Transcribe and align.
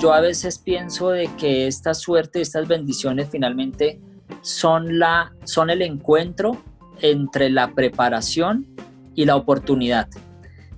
yo 0.00 0.12
a 0.12 0.20
veces 0.20 0.58
pienso 0.58 1.10
de 1.10 1.28
que 1.36 1.66
esta 1.66 1.94
suerte, 1.94 2.40
estas 2.40 2.68
bendiciones 2.68 3.28
finalmente 3.30 4.00
son, 4.42 4.98
la, 4.98 5.32
son 5.44 5.70
el 5.70 5.82
encuentro 5.82 6.62
entre 7.00 7.50
la 7.50 7.74
preparación 7.74 8.66
y 9.14 9.24
la 9.24 9.36
oportunidad. 9.36 10.08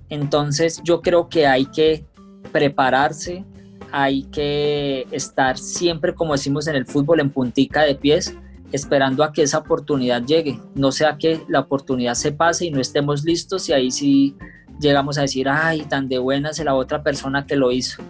Entonces 0.09 0.81
yo 0.83 1.01
creo 1.01 1.29
que 1.29 1.47
hay 1.47 1.65
que 1.67 2.05
prepararse, 2.51 3.45
hay 3.91 4.23
que 4.23 5.07
estar 5.11 5.57
siempre, 5.57 6.13
como 6.15 6.33
decimos 6.33 6.67
en 6.67 6.75
el 6.75 6.85
fútbol, 6.85 7.19
en 7.19 7.29
puntica 7.29 7.83
de 7.83 7.95
pies, 7.95 8.35
esperando 8.71 9.23
a 9.23 9.31
que 9.31 9.43
esa 9.43 9.59
oportunidad 9.59 10.23
llegue. 10.23 10.59
No 10.75 10.91
sea 10.91 11.17
que 11.17 11.41
la 11.47 11.59
oportunidad 11.59 12.15
se 12.15 12.31
pase 12.31 12.65
y 12.65 12.71
no 12.71 12.81
estemos 12.81 13.23
listos 13.23 13.69
y 13.69 13.73
ahí 13.73 13.91
sí 13.91 14.35
llegamos 14.79 15.17
a 15.17 15.21
decir, 15.21 15.47
ay, 15.47 15.81
tan 15.83 16.09
de 16.09 16.17
buena 16.17 16.49
es 16.49 16.63
la 16.63 16.73
otra 16.73 17.03
persona 17.03 17.45
que 17.45 17.55
lo 17.55 17.71
hizo. 17.71 18.01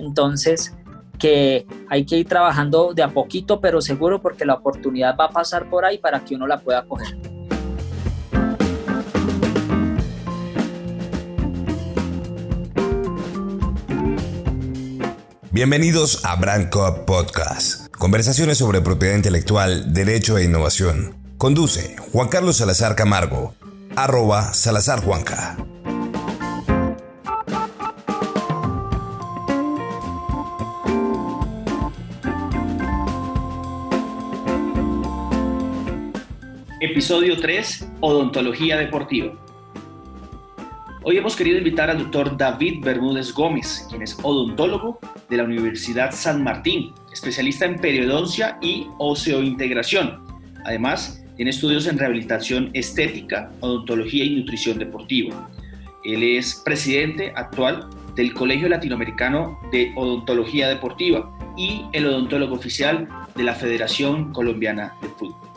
Entonces, 0.00 0.74
que 1.18 1.66
hay 1.88 2.04
que 2.06 2.16
ir 2.16 2.26
trabajando 2.26 2.94
de 2.94 3.02
a 3.02 3.08
poquito, 3.08 3.60
pero 3.60 3.80
seguro 3.80 4.20
porque 4.20 4.44
la 4.44 4.54
oportunidad 4.54 5.16
va 5.18 5.26
a 5.26 5.30
pasar 5.30 5.68
por 5.68 5.84
ahí 5.84 5.98
para 5.98 6.24
que 6.24 6.34
uno 6.34 6.46
la 6.46 6.58
pueda 6.60 6.84
coger. 6.84 7.16
Bienvenidos 15.52 16.24
a 16.24 16.36
Brand 16.36 16.70
Podcast, 16.70 17.88
conversaciones 17.94 18.56
sobre 18.56 18.80
propiedad 18.80 19.16
intelectual, 19.16 19.92
derecho 19.92 20.38
e 20.38 20.44
innovación. 20.44 21.16
Conduce 21.36 21.96
Juan 22.12 22.28
Carlos 22.28 22.56
Salazar 22.56 22.94
Camargo, 22.94 23.54
arroba 23.96 24.54
Salazar 24.54 25.04
Juanca. 25.04 25.56
Episodio 36.90 37.36
3, 37.36 37.88
Odontología 38.00 38.76
Deportiva. 38.76 39.32
Hoy 41.04 41.18
hemos 41.18 41.36
querido 41.36 41.58
invitar 41.58 41.88
al 41.88 41.98
doctor 41.98 42.36
David 42.36 42.84
Bermúdez 42.84 43.32
Gómez, 43.32 43.86
quien 43.88 44.02
es 44.02 44.18
odontólogo 44.20 44.98
de 45.28 45.36
la 45.36 45.44
Universidad 45.44 46.10
San 46.10 46.42
Martín, 46.42 46.92
especialista 47.12 47.64
en 47.64 47.76
periodoncia 47.76 48.58
y 48.60 48.88
oseointegración. 48.98 50.24
Además, 50.64 51.24
tiene 51.36 51.52
estudios 51.52 51.86
en 51.86 51.96
rehabilitación 51.96 52.70
estética, 52.74 53.52
odontología 53.60 54.24
y 54.24 54.40
nutrición 54.40 54.76
deportiva. 54.76 55.48
Él 56.02 56.24
es 56.24 56.60
presidente 56.64 57.32
actual 57.36 57.88
del 58.16 58.34
Colegio 58.34 58.68
Latinoamericano 58.68 59.60
de 59.70 59.92
Odontología 59.94 60.68
Deportiva 60.68 61.30
y 61.56 61.84
el 61.92 62.06
odontólogo 62.06 62.56
oficial 62.56 63.06
de 63.36 63.44
la 63.44 63.54
Federación 63.54 64.32
Colombiana 64.32 64.96
de 65.00 65.08
Fútbol. 65.10 65.49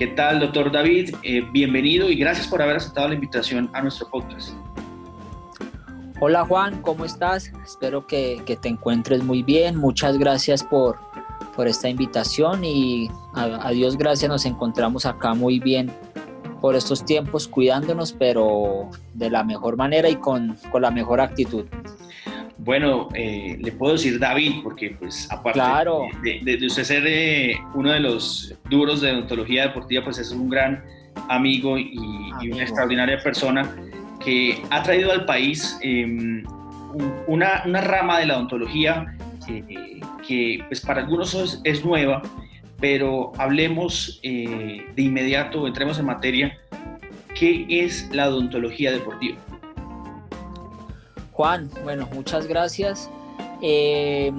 ¿Qué 0.00 0.06
tal, 0.06 0.40
doctor 0.40 0.72
David? 0.72 1.14
Eh, 1.22 1.42
bienvenido 1.52 2.08
y 2.08 2.14
gracias 2.14 2.48
por 2.48 2.62
haber 2.62 2.76
aceptado 2.76 3.08
la 3.08 3.14
invitación 3.16 3.68
a 3.74 3.82
nuestro 3.82 4.08
podcast. 4.08 4.54
Hola 6.20 6.42
Juan, 6.46 6.80
¿cómo 6.80 7.04
estás? 7.04 7.52
Espero 7.62 8.06
que, 8.06 8.42
te 8.62 8.68
encuentres 8.70 9.22
muy 9.22 9.42
bien. 9.42 9.76
Muchas 9.76 10.16
gracias 10.16 10.64
por, 10.64 10.96
por 11.54 11.68
esta 11.68 11.90
invitación 11.90 12.64
y 12.64 13.10
a, 13.34 13.68
a, 13.68 13.70
Dios 13.72 13.98
gracias 13.98 14.30
nos 14.30 14.46
encontramos 14.46 15.04
acá 15.04 15.34
muy 15.34 15.58
bien 15.58 15.92
por 16.62 16.76
estos 16.76 17.04
tiempos 17.04 17.46
cuidándonos, 17.46 18.14
pero 18.14 18.88
de 19.12 19.28
la 19.28 19.44
mejor 19.44 19.76
manera 19.76 20.08
y 20.08 20.16
con, 20.16 20.56
con 20.72 20.80
la 20.80 20.90
mejor 20.90 21.20
actitud. 21.20 21.66
Bueno, 22.62 23.08
eh, 23.14 23.56
le 23.58 23.72
puedo 23.72 23.94
decir 23.94 24.18
David, 24.18 24.56
porque 24.62 24.90
pues 24.90 25.26
aparte 25.32 25.60
de, 26.22 26.66
usted 26.66 26.84
ser 26.84 27.04
eh, 27.06 27.58
uno 27.74 27.90
de 27.90 28.00
los 28.00 28.54
duros 28.68 29.00
de 29.00 29.12
odontología 29.12 29.68
deportiva, 29.68 30.04
pues 30.04 30.18
es 30.18 30.30
un 30.30 30.50
gran 30.50 30.84
amigo 31.30 31.78
y, 31.78 31.98
una 32.52 32.62
extraordinaria 32.62 33.18
persona 33.18 33.70
que 34.22 34.62
ha 34.70 34.82
traído 34.82 35.10
al 35.12 35.24
país 35.24 35.78
em, 35.82 36.44
una, 37.26 37.62
rama 37.64 38.18
de 38.18 38.26
la 38.26 38.36
odontología 38.36 39.16
eh, 39.48 40.00
que 40.26 40.62
pues 40.68 40.82
para 40.82 41.00
algunos 41.00 41.34
es, 41.34 41.60
es 41.64 41.82
nueva, 41.82 42.20
pero 42.78 43.32
hablemos 43.38 44.20
de 44.22 44.92
inmediato, 44.96 45.66
entremos 45.66 45.98
en 45.98 46.06
materia, 46.06 46.58
¿qué 47.34 47.66
es 47.68 48.10
la 48.12 48.28
odontología 48.28 48.92
deportiva? 48.92 49.38
Juan, 51.40 51.70
bueno, 51.84 52.06
muchas 52.12 52.46
gracias. 52.46 53.10
Eh, 53.62 54.30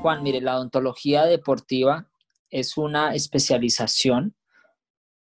Juan, 0.00 0.22
mire, 0.22 0.40
la 0.40 0.56
odontología 0.56 1.26
deportiva 1.26 2.08
es 2.48 2.78
una 2.78 3.14
especialización. 3.14 4.34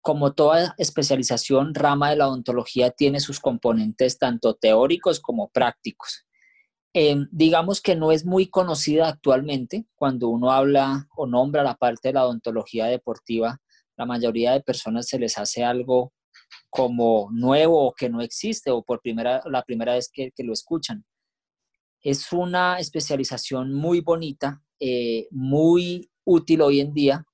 Como 0.03 0.35
toda 0.35 0.73
especialización, 0.79 1.75
rama 1.75 2.11
de 2.11 2.17
la 2.17 2.29
odontología 2.29 2.93
tiene 2.93 3.19
sus 3.19 3.41
componentes 3.41 4.21
tanto 4.21 4.55
teóricos 4.55 5.19
como 5.19 5.49
prácticos. 5.49 6.29
Eh, 6.95 7.17
digamos 7.33 7.81
que 7.81 7.97
no 7.97 8.13
es 8.13 8.25
muy 8.25 8.47
conocida 8.47 9.09
actualmente. 9.09 9.87
Cuando 9.97 10.29
uno 10.29 10.53
habla 10.53 11.09
o 11.17 11.27
nombra 11.27 11.65
la 11.65 11.75
parte 11.75 12.11
de 12.11 12.15
la 12.15 12.25
odontología 12.25 12.87
deportiva, 12.87 13.61
la 13.97 14.07
mayoría 14.07 14.53
de 14.53 14.61
personas 14.61 15.09
se 15.09 15.19
les 15.19 15.39
hace 15.39 15.65
algo 15.65 16.13
como 16.69 17.29
nuevo 17.33 17.87
o 17.87 17.95
que 17.95 18.09
no 18.09 18.21
existe 18.21 18.71
o 18.71 18.83
por 18.83 19.01
primera, 19.01 19.43
la 19.47 19.63
primera 19.63 19.95
vez 19.95 20.11
que, 20.13 20.33
lo 20.39 20.53
escuchan. 20.53 21.05
Es 22.03 22.33
una 22.33 22.79
especialización 22.79 23.75
muy 23.75 24.01
bonita, 24.01 24.63
eh, 24.79 25.29
muy 25.31 26.11
útil 26.25 26.63
hoy 26.63 26.81
en 26.81 26.95
día, 26.95 27.25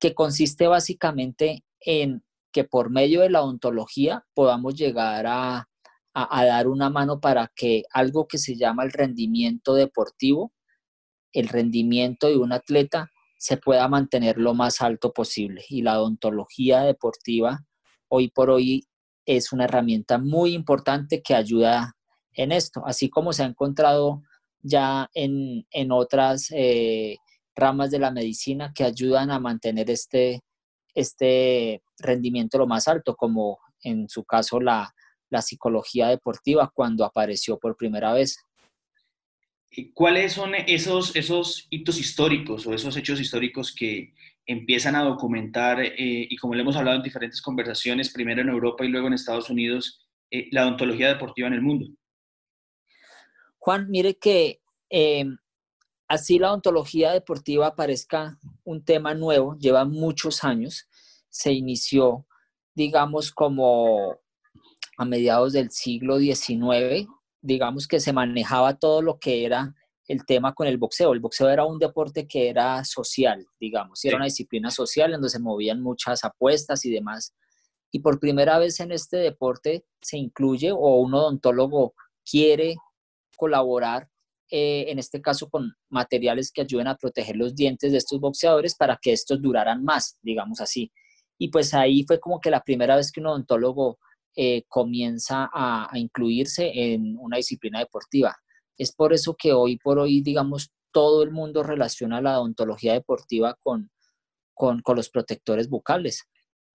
que 0.00 0.14
consiste 0.14 0.66
básicamente 0.66 1.64
en 1.80 2.22
que 2.52 2.64
por 2.64 2.90
medio 2.90 3.20
de 3.20 3.30
la 3.30 3.42
odontología 3.42 4.24
podamos 4.34 4.74
llegar 4.74 5.26
a, 5.26 5.68
a, 6.14 6.44
dar 6.44 6.66
una 6.66 6.90
mano 6.90 7.20
para 7.20 7.52
que 7.54 7.84
algo 7.92 8.26
que 8.26 8.38
se 8.38 8.56
llama 8.56 8.84
el 8.84 8.92
rendimiento 8.92 9.74
deportivo, 9.74 10.52
el 11.32 11.48
rendimiento 11.48 12.28
de 12.28 12.38
un 12.38 12.52
atleta, 12.52 13.10
se 13.38 13.56
pueda 13.56 13.86
mantener 13.86 14.38
lo 14.38 14.54
más 14.54 14.80
alto 14.80 15.12
posible. 15.12 15.64
Y 15.68 15.82
la 15.82 16.00
odontología 16.00 16.82
deportiva 16.82 17.64
hoy 18.08 18.28
por 18.28 18.50
hoy 18.50 18.86
es 19.26 19.52
una 19.52 19.64
herramienta 19.64 20.18
muy 20.18 20.54
importante 20.54 21.22
que 21.22 21.34
ayuda 21.34 21.96
en 22.32 22.52
esto, 22.52 22.82
así 22.86 23.08
como 23.10 23.32
se 23.32 23.42
ha 23.42 23.46
encontrado 23.46 24.22
ya 24.62 25.08
en, 25.14 25.64
otras 25.92 26.50
eh, 26.50 27.16
ramas 27.54 27.90
de 27.90 27.98
la 27.98 28.10
medicina 28.10 28.72
que 28.74 28.84
ayudan 28.84 29.30
a 29.30 29.38
mantener 29.38 29.90
este, 29.90 30.40
este 30.94 31.82
rendimiento 31.98 32.58
lo 32.58 32.66
más 32.66 32.88
alto, 32.88 33.16
como 33.16 33.58
en 33.82 34.08
su 34.08 34.24
caso 34.24 34.60
la, 34.60 34.94
la 35.30 35.42
psicología 35.42 36.08
deportiva 36.08 36.70
cuando 36.72 37.04
apareció 37.04 37.58
por 37.58 37.76
primera 37.76 38.12
vez. 38.12 38.38
¿Cuáles 39.94 40.32
son 40.32 40.54
esos, 40.54 41.14
esos 41.14 41.66
hitos 41.70 41.98
históricos 41.98 42.66
o 42.66 42.72
esos 42.72 42.96
hechos 42.96 43.20
históricos 43.20 43.74
que 43.74 44.14
empiezan 44.48 44.96
a 44.96 45.04
documentar, 45.04 45.78
eh, 45.80 45.92
y 45.98 46.36
como 46.36 46.54
le 46.54 46.62
hemos 46.62 46.74
hablado 46.74 46.96
en 46.96 47.02
diferentes 47.02 47.42
conversaciones, 47.42 48.10
primero 48.10 48.40
en 48.40 48.48
Europa 48.48 48.84
y 48.84 48.88
luego 48.88 49.06
en 49.06 49.12
Estados 49.12 49.50
Unidos, 49.50 50.08
eh, 50.30 50.48
la 50.50 50.64
odontología 50.64 51.08
deportiva 51.08 51.48
en 51.48 51.54
el 51.54 51.62
mundo? 51.62 51.86
Juan, 53.58 53.90
mire 53.90 54.16
que 54.16 54.62
eh, 54.88 55.26
así 56.08 56.38
la 56.38 56.48
odontología 56.48 57.12
deportiva 57.12 57.76
parezca 57.76 58.38
un 58.64 58.82
tema 58.82 59.12
nuevo, 59.12 59.54
lleva 59.58 59.84
muchos 59.84 60.42
años, 60.42 60.88
se 61.28 61.52
inició, 61.52 62.26
digamos, 62.74 63.30
como 63.30 64.16
a 64.96 65.04
mediados 65.04 65.52
del 65.52 65.70
siglo 65.70 66.18
XIX, 66.18 67.06
digamos 67.42 67.86
que 67.86 68.00
se 68.00 68.14
manejaba 68.14 68.78
todo 68.78 69.02
lo 69.02 69.18
que 69.18 69.44
era 69.44 69.74
el 70.08 70.24
tema 70.24 70.54
con 70.54 70.66
el 70.66 70.78
boxeo. 70.78 71.12
El 71.12 71.20
boxeo 71.20 71.50
era 71.50 71.66
un 71.66 71.78
deporte 71.78 72.26
que 72.26 72.48
era 72.48 72.82
social, 72.84 73.46
digamos, 73.60 74.02
y 74.02 74.08
era 74.08 74.16
una 74.16 74.24
disciplina 74.24 74.70
social 74.70 75.10
en 75.10 75.20
donde 75.20 75.28
se 75.28 75.38
movían 75.38 75.82
muchas 75.82 76.24
apuestas 76.24 76.84
y 76.86 76.90
demás. 76.90 77.34
Y 77.92 78.00
por 78.00 78.18
primera 78.18 78.58
vez 78.58 78.80
en 78.80 78.90
este 78.90 79.18
deporte 79.18 79.84
se 80.00 80.16
incluye 80.16 80.72
o 80.72 80.96
un 80.96 81.14
odontólogo 81.14 81.94
quiere 82.28 82.76
colaborar, 83.36 84.08
eh, 84.50 84.86
en 84.88 84.98
este 84.98 85.20
caso 85.20 85.50
con 85.50 85.74
materiales 85.90 86.50
que 86.50 86.62
ayuden 86.62 86.88
a 86.88 86.96
proteger 86.96 87.36
los 87.36 87.54
dientes 87.54 87.92
de 87.92 87.98
estos 87.98 88.18
boxeadores 88.18 88.74
para 88.74 88.98
que 89.00 89.12
estos 89.12 89.42
duraran 89.42 89.84
más, 89.84 90.18
digamos 90.22 90.60
así. 90.62 90.90
Y 91.38 91.48
pues 91.48 91.74
ahí 91.74 92.04
fue 92.06 92.18
como 92.18 92.40
que 92.40 92.50
la 92.50 92.62
primera 92.62 92.96
vez 92.96 93.12
que 93.12 93.20
un 93.20 93.26
odontólogo 93.26 93.98
eh, 94.34 94.64
comienza 94.68 95.50
a 95.52 95.90
incluirse 95.94 96.70
en 96.74 97.16
una 97.18 97.36
disciplina 97.36 97.80
deportiva. 97.80 98.34
Es 98.78 98.92
por 98.94 99.12
eso 99.12 99.34
que 99.36 99.52
hoy 99.52 99.76
por 99.76 99.98
hoy, 99.98 100.22
digamos, 100.22 100.70
todo 100.92 101.22
el 101.22 101.30
mundo 101.30 101.62
relaciona 101.62 102.20
la 102.20 102.40
odontología 102.40 102.94
deportiva 102.94 103.56
con, 103.62 103.90
con, 104.54 104.82
los 104.96 105.10
protectores 105.10 105.68
bucales, 105.68 106.24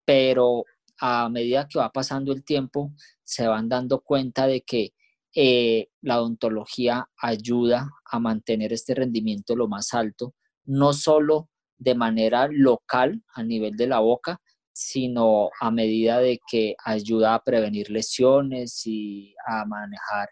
pero 0.06 0.66
a 1.00 1.30
medida 1.30 1.68
que 1.68 1.80
va 1.80 1.92
pasando 1.92 2.32
el 2.34 2.44
tiempo, 2.44 2.94
se 3.24 3.48
van 3.48 3.70
dando 3.70 4.02
cuenta 4.02 4.48
de 4.48 4.62
que 4.62 4.94
eh, 5.36 5.90
la 6.02 6.20
odontología 6.20 7.08
ayuda 7.18 7.90
a 8.06 8.20
mantener 8.20 8.74
este 8.74 8.96
rendimiento 8.96 9.56
lo 9.56 9.68
más 9.68 9.94
alto, 9.94 10.34
no 10.66 10.94
solo 10.94 11.50
de 11.78 11.96
manera 11.96 12.48
local 12.52 13.24
a 13.34 13.44
nivel 13.44 13.78
de 13.78 13.88
la 13.88 14.00
boca, 14.00 14.42
sino 14.74 15.50
a 15.60 15.72
medida 15.72 16.20
de 16.20 16.40
que 16.50 16.76
ayuda 16.84 17.36
a 17.36 17.44
prevenir 17.44 17.90
lesiones 17.90 18.82
y 18.86 19.36
a 19.46 19.66
manejar 19.66 20.30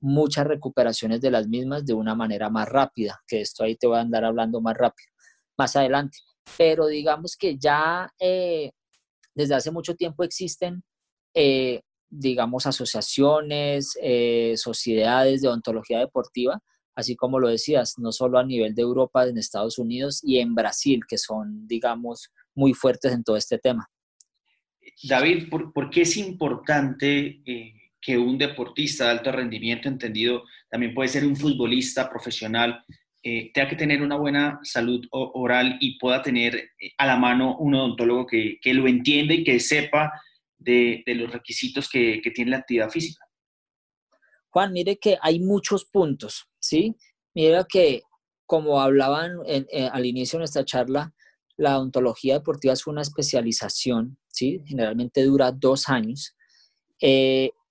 muchas 0.00 0.46
recuperaciones 0.46 1.20
de 1.20 1.30
las 1.30 1.48
mismas 1.48 1.84
de 1.84 1.94
una 1.94 2.14
manera 2.14 2.50
más 2.50 2.68
rápida, 2.68 3.20
que 3.26 3.40
esto 3.40 3.64
ahí 3.64 3.76
te 3.76 3.86
voy 3.86 3.98
a 3.98 4.02
andar 4.02 4.24
hablando 4.24 4.60
más 4.60 4.76
rápido, 4.76 5.08
más 5.56 5.76
adelante. 5.76 6.18
Pero 6.56 6.86
digamos 6.86 7.36
que 7.36 7.56
ya 7.58 8.08
eh, 8.20 8.72
desde 9.34 9.54
hace 9.54 9.70
mucho 9.70 9.94
tiempo 9.94 10.22
existen, 10.22 10.82
eh, 11.34 11.82
digamos, 12.08 12.66
asociaciones, 12.66 13.98
eh, 14.00 14.54
sociedades 14.56 15.42
de 15.42 15.48
odontología 15.48 15.98
deportiva, 15.98 16.62
así 16.94 17.16
como 17.16 17.38
lo 17.40 17.48
decías, 17.48 17.94
no 17.98 18.12
solo 18.12 18.38
a 18.38 18.44
nivel 18.44 18.74
de 18.74 18.82
Europa, 18.82 19.26
en 19.26 19.36
Estados 19.36 19.78
Unidos 19.78 20.20
y 20.22 20.38
en 20.38 20.54
Brasil, 20.54 21.00
que 21.06 21.18
son, 21.18 21.66
digamos, 21.66 22.30
muy 22.54 22.72
fuertes 22.72 23.12
en 23.12 23.22
todo 23.22 23.36
este 23.36 23.58
tema. 23.58 23.90
David, 25.02 25.50
¿por, 25.50 25.90
qué 25.90 26.02
es 26.02 26.16
importante 26.16 27.42
que 28.06 28.16
un 28.16 28.38
deportista 28.38 29.06
de 29.06 29.10
alto 29.10 29.32
rendimiento, 29.32 29.88
entendido, 29.88 30.44
también 30.70 30.94
puede 30.94 31.08
ser 31.08 31.26
un 31.26 31.34
futbolista 31.34 32.08
profesional, 32.08 32.84
eh, 33.20 33.50
tenga 33.52 33.68
que 33.68 33.74
tener 33.74 34.00
una 34.00 34.14
buena 34.14 34.60
salud 34.62 35.04
oral 35.10 35.76
y 35.80 35.98
pueda 35.98 36.22
tener 36.22 36.54
eh, 36.54 36.92
a 36.98 37.06
la 37.06 37.16
mano 37.16 37.56
un 37.58 37.74
odontólogo 37.74 38.24
que, 38.24 38.60
que 38.62 38.74
lo 38.74 38.86
entienda 38.86 39.34
y 39.34 39.42
que 39.42 39.58
sepa 39.58 40.12
de, 40.56 41.02
de 41.04 41.16
los 41.16 41.32
requisitos 41.32 41.88
que, 41.88 42.20
que, 42.22 42.30
tiene 42.30 42.52
la 42.52 42.58
actividad 42.58 42.90
física. 42.90 43.26
Juan, 44.50 44.72
mire 44.72 44.98
que 44.98 45.18
hay 45.20 45.40
muchos 45.40 45.84
puntos, 45.84 46.46
¿sí? 46.60 46.94
Mira 47.34 47.66
que, 47.68 48.02
como 48.46 48.80
hablaban 48.80 49.32
eh, 49.48 49.90
al 49.92 50.06
inicio 50.06 50.38
de 50.38 50.42
nuestra 50.42 50.64
charla, 50.64 51.12
la 51.56 51.76
odontología 51.76 52.34
deportiva 52.34 52.72
es 52.72 52.86
una 52.86 53.02
especialización, 53.02 54.16
¿sí? 54.28 54.62
Generalmente 54.64 55.24
dura 55.24 55.50
dos 55.50 55.88
años. 55.88 56.36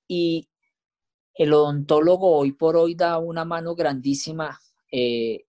Y 0.07 0.47
el 1.33 1.53
odontólogo 1.53 2.37
hoy 2.37 2.53
por 2.53 2.77
hoy 2.77 2.95
da 2.95 3.17
una 3.17 3.45
mano 3.45 3.75
grandísima 3.75 4.59
eh, 4.91 5.45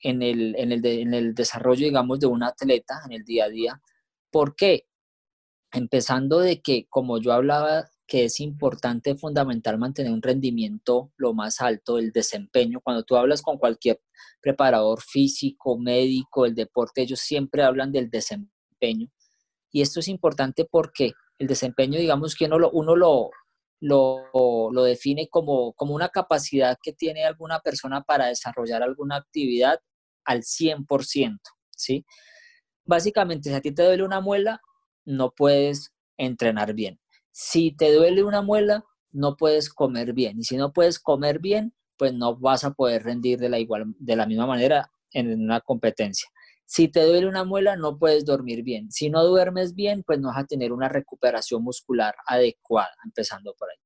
en, 0.00 0.22
el, 0.22 0.54
en, 0.56 0.72
el 0.72 0.86
en 0.86 1.14
el 1.14 1.34
desarrollo, 1.34 1.84
digamos, 1.84 2.20
de 2.20 2.26
un 2.26 2.42
atleta 2.42 3.00
en 3.06 3.12
el 3.12 3.24
día 3.24 3.46
a 3.46 3.48
día. 3.48 3.82
¿Por 4.30 4.54
qué? 4.54 4.86
Empezando 5.72 6.38
de 6.38 6.62
que, 6.62 6.86
como 6.88 7.18
yo 7.18 7.32
hablaba, 7.32 7.90
que 8.06 8.24
es 8.26 8.40
importante, 8.40 9.16
fundamental 9.16 9.78
mantener 9.78 10.12
un 10.12 10.22
rendimiento 10.22 11.12
lo 11.16 11.34
más 11.34 11.60
alto, 11.60 11.98
el 11.98 12.12
desempeño. 12.12 12.80
Cuando 12.80 13.02
tú 13.02 13.16
hablas 13.16 13.42
con 13.42 13.58
cualquier 13.58 14.00
preparador 14.40 15.00
físico, 15.02 15.76
médico, 15.76 16.46
el 16.46 16.54
deporte, 16.54 17.02
ellos 17.02 17.20
siempre 17.20 17.64
hablan 17.64 17.90
del 17.90 18.10
desempeño. 18.10 19.08
Y 19.72 19.82
esto 19.82 20.00
es 20.00 20.08
importante 20.08 20.64
porque 20.64 21.12
el 21.38 21.48
desempeño, 21.48 21.98
digamos 21.98 22.36
que 22.36 22.44
uno 22.44 22.58
lo, 22.58 22.70
uno 22.70 22.94
lo, 22.94 23.30
lo, 23.80 24.70
lo 24.72 24.82
define 24.82 25.28
como, 25.28 25.72
como 25.74 25.94
una 25.94 26.08
capacidad 26.08 26.78
que 26.82 26.92
tiene 26.92 27.24
alguna 27.24 27.60
persona 27.60 28.02
para 28.02 28.26
desarrollar 28.26 28.82
alguna 28.82 29.16
actividad 29.16 29.80
al 30.24 30.42
100%, 30.42 31.38
¿sí? 31.70 32.04
Básicamente, 32.84 33.50
si 33.50 33.54
a 33.54 33.60
ti 33.60 33.72
te 33.72 33.82
duele 33.82 34.04
una 34.04 34.20
muela, 34.20 34.60
no 35.04 35.32
puedes 35.32 35.92
entrenar 36.16 36.74
bien. 36.74 37.00
Si 37.32 37.72
te 37.72 37.92
duele 37.92 38.22
una 38.22 38.42
muela, 38.42 38.84
no 39.10 39.36
puedes 39.36 39.72
comer 39.72 40.12
bien. 40.12 40.38
Y 40.38 40.44
si 40.44 40.56
no 40.56 40.72
puedes 40.72 40.98
comer 40.98 41.40
bien, 41.40 41.74
pues 41.96 42.12
no 42.12 42.36
vas 42.36 42.64
a 42.64 42.72
poder 42.72 43.02
rendir 43.02 43.38
de 43.38 43.48
la, 43.48 43.58
igual, 43.58 43.94
de 43.98 44.16
la 44.16 44.26
misma 44.26 44.46
manera 44.46 44.90
en 45.12 45.42
una 45.42 45.60
competencia. 45.60 46.28
Si 46.66 46.88
te 46.88 47.04
duele 47.04 47.28
una 47.28 47.44
muela, 47.44 47.76
no 47.76 47.98
puedes 47.98 48.24
dormir 48.24 48.62
bien. 48.64 48.90
Si 48.90 49.08
no 49.08 49.24
duermes 49.24 49.74
bien, 49.74 50.02
pues 50.04 50.18
no 50.18 50.28
vas 50.28 50.38
a 50.38 50.46
tener 50.46 50.72
una 50.72 50.88
recuperación 50.88 51.62
muscular 51.62 52.14
adecuada, 52.26 52.90
empezando 53.04 53.54
por 53.56 53.70
ahí. 53.70 53.76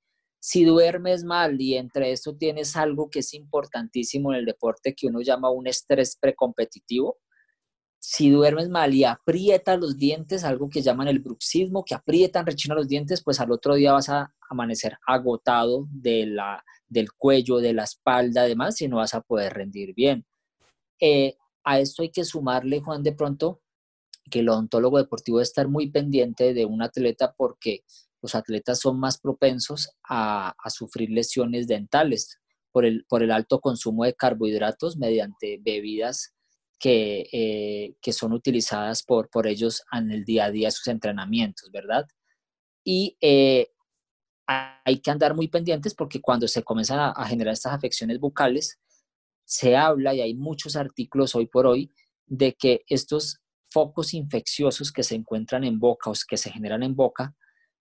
Si 0.40 0.64
duermes 0.64 1.22
mal 1.22 1.60
y 1.60 1.76
entre 1.76 2.12
esto 2.12 2.36
tienes 2.36 2.74
algo 2.76 3.10
que 3.10 3.18
es 3.18 3.34
importantísimo 3.34 4.32
en 4.32 4.38
el 4.38 4.46
deporte 4.46 4.94
que 4.94 5.06
uno 5.08 5.20
llama 5.20 5.50
un 5.50 5.66
estrés 5.66 6.16
precompetitivo, 6.18 7.18
si 7.98 8.30
duermes 8.30 8.70
mal 8.70 8.94
y 8.94 9.04
aprietas 9.04 9.78
los 9.78 9.98
dientes, 9.98 10.42
algo 10.42 10.70
que 10.70 10.80
llaman 10.80 11.08
el 11.08 11.18
bruxismo, 11.18 11.84
que 11.84 11.94
aprietan, 11.94 12.46
rechinan 12.46 12.78
los 12.78 12.88
dientes, 12.88 13.22
pues 13.22 13.40
al 13.40 13.52
otro 13.52 13.74
día 13.74 13.92
vas 13.92 14.08
a 14.08 14.32
amanecer 14.48 14.96
agotado 15.06 15.86
de 15.90 16.24
la, 16.24 16.64
del 16.88 17.12
cuello, 17.12 17.58
de 17.58 17.74
la 17.74 17.84
espalda, 17.84 18.42
además, 18.42 18.80
y 18.80 18.88
no 18.88 18.96
vas 18.96 19.12
a 19.12 19.20
poder 19.20 19.52
rendir 19.52 19.94
bien. 19.94 20.24
Eh, 20.98 21.36
a 21.64 21.80
esto 21.80 22.02
hay 22.02 22.10
que 22.10 22.24
sumarle, 22.24 22.80
Juan, 22.80 23.02
de 23.02 23.12
pronto, 23.12 23.60
que 24.30 24.40
el 24.40 24.48
odontólogo 24.48 24.98
deportivo 24.98 25.38
debe 25.38 25.44
estar 25.44 25.68
muy 25.68 25.90
pendiente 25.90 26.54
de 26.54 26.64
un 26.64 26.82
atleta 26.82 27.34
porque 27.36 27.84
los 28.22 28.34
atletas 28.34 28.78
son 28.80 28.98
más 28.98 29.18
propensos 29.18 29.90
a, 30.08 30.54
sufrir 30.68 31.10
lesiones 31.10 31.66
dentales 31.66 32.38
por 32.70 32.84
el, 32.84 33.04
alto 33.30 33.60
consumo 33.60 34.04
de 34.04 34.14
carbohidratos 34.14 34.96
mediante 34.96 35.58
bebidas 35.60 36.34
que, 36.78 37.28
eh, 37.32 38.12
son 38.12 38.32
utilizadas 38.32 39.02
por, 39.02 39.28
por 39.28 39.46
ellos 39.46 39.82
en 39.92 40.10
el 40.10 40.24
día 40.24 40.46
a 40.46 40.50
día 40.50 40.68
de 40.68 40.72
sus 40.72 40.86
entrenamientos, 40.88 41.70
¿verdad? 41.72 42.06
Y 42.84 43.16
eh, 43.20 43.68
hay 44.46 45.00
que 45.00 45.10
andar 45.10 45.34
muy 45.34 45.48
pendientes 45.48 45.94
porque 45.94 46.20
cuando 46.20 46.48
se 46.48 46.62
comienzan 46.62 46.98
a, 46.98 47.10
a 47.10 47.26
generar 47.26 47.52
estas 47.52 47.72
afecciones 47.72 48.18
bucales, 48.18 48.78
se 49.50 49.76
habla 49.76 50.14
y 50.14 50.20
hay 50.20 50.34
muchos 50.34 50.76
artículos 50.76 51.34
hoy 51.34 51.46
por 51.46 51.66
hoy 51.66 51.92
de 52.26 52.54
que 52.54 52.84
estos 52.86 53.40
focos 53.68 54.14
infecciosos 54.14 54.92
que 54.92 55.02
se 55.02 55.16
encuentran 55.16 55.64
en 55.64 55.80
boca 55.80 56.08
o 56.08 56.12
que 56.28 56.36
se 56.36 56.52
generan 56.52 56.84
en 56.84 56.94
boca 56.94 57.34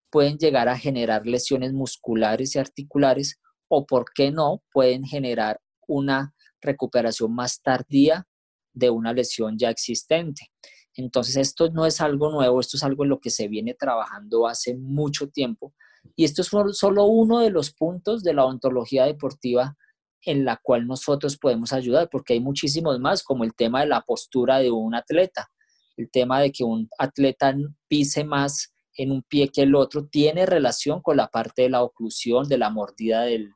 pueden 0.10 0.40
llegar 0.40 0.68
a 0.68 0.80
generar 0.80 1.28
lesiones 1.28 1.72
musculares 1.72 2.56
y 2.56 2.60
articulares 2.60 3.40
o, 3.68 3.86
por 3.86 4.06
qué 4.16 4.32
no, 4.32 4.64
pueden 4.74 5.04
generar 5.04 5.62
una 5.88 6.34
recuperación 6.60 7.36
más 7.36 7.62
tardía 7.62 8.28
de 8.74 8.90
una 8.90 9.14
lesión 9.14 9.60
ya 9.60 9.70
existente. 9.70 10.52
Entonces, 10.96 11.36
esto 11.36 11.70
no 11.70 11.86
es 11.86 12.02
algo 12.02 12.32
nuevo, 12.32 12.60
esto 12.60 12.78
es 12.78 12.84
algo 12.84 13.04
en 13.04 13.10
lo 13.10 13.20
que 13.20 13.30
se 13.30 13.48
viene 13.48 13.76
trabajando 13.76 14.48
hace 14.48 14.76
mucho 14.76 15.30
tiempo. 15.30 15.76
Y 16.16 16.24
esto 16.24 16.42
es 16.42 16.48
solo 16.48 17.06
uno 17.06 17.40
de 17.42 17.52
los 17.52 17.72
puntos 17.72 18.24
de 18.24 18.34
la 18.34 18.46
ontología 18.46 19.06
deportiva 19.06 19.78
en 20.26 20.46
la 20.46 20.58
cual 20.58 20.88
nosotros 20.88 21.38
podemos 21.38 21.74
ayudar, 21.74 22.10
porque 22.12 22.34
hay 22.34 22.40
muchísimos 22.40 23.00
más, 23.00 23.24
como 23.24 23.44
el 23.44 23.54
tema 23.54 23.82
de 23.82 23.88
la 23.88 24.02
postura 24.02 24.60
de 24.60 24.72
un 24.72 24.96
atleta, 24.96 25.50
el 25.98 26.10
tema 26.12 26.42
de 26.42 26.52
que 26.52 26.64
un 26.64 26.90
atleta 26.98 27.56
pise 27.88 28.24
más 28.24 28.74
en 28.96 29.12
un 29.12 29.24
pie 29.24 29.50
que 29.50 29.62
el 29.62 29.76
otro, 29.76 30.08
tiene 30.08 30.46
relación 30.46 31.02
con 31.02 31.18
la 31.18 31.28
parte 31.28 31.64
de 31.64 31.70
la 31.70 31.84
oclusión, 31.84 32.50
de 32.50 32.58
la 32.58 32.70
mordida 32.70 33.22
del, 33.22 33.54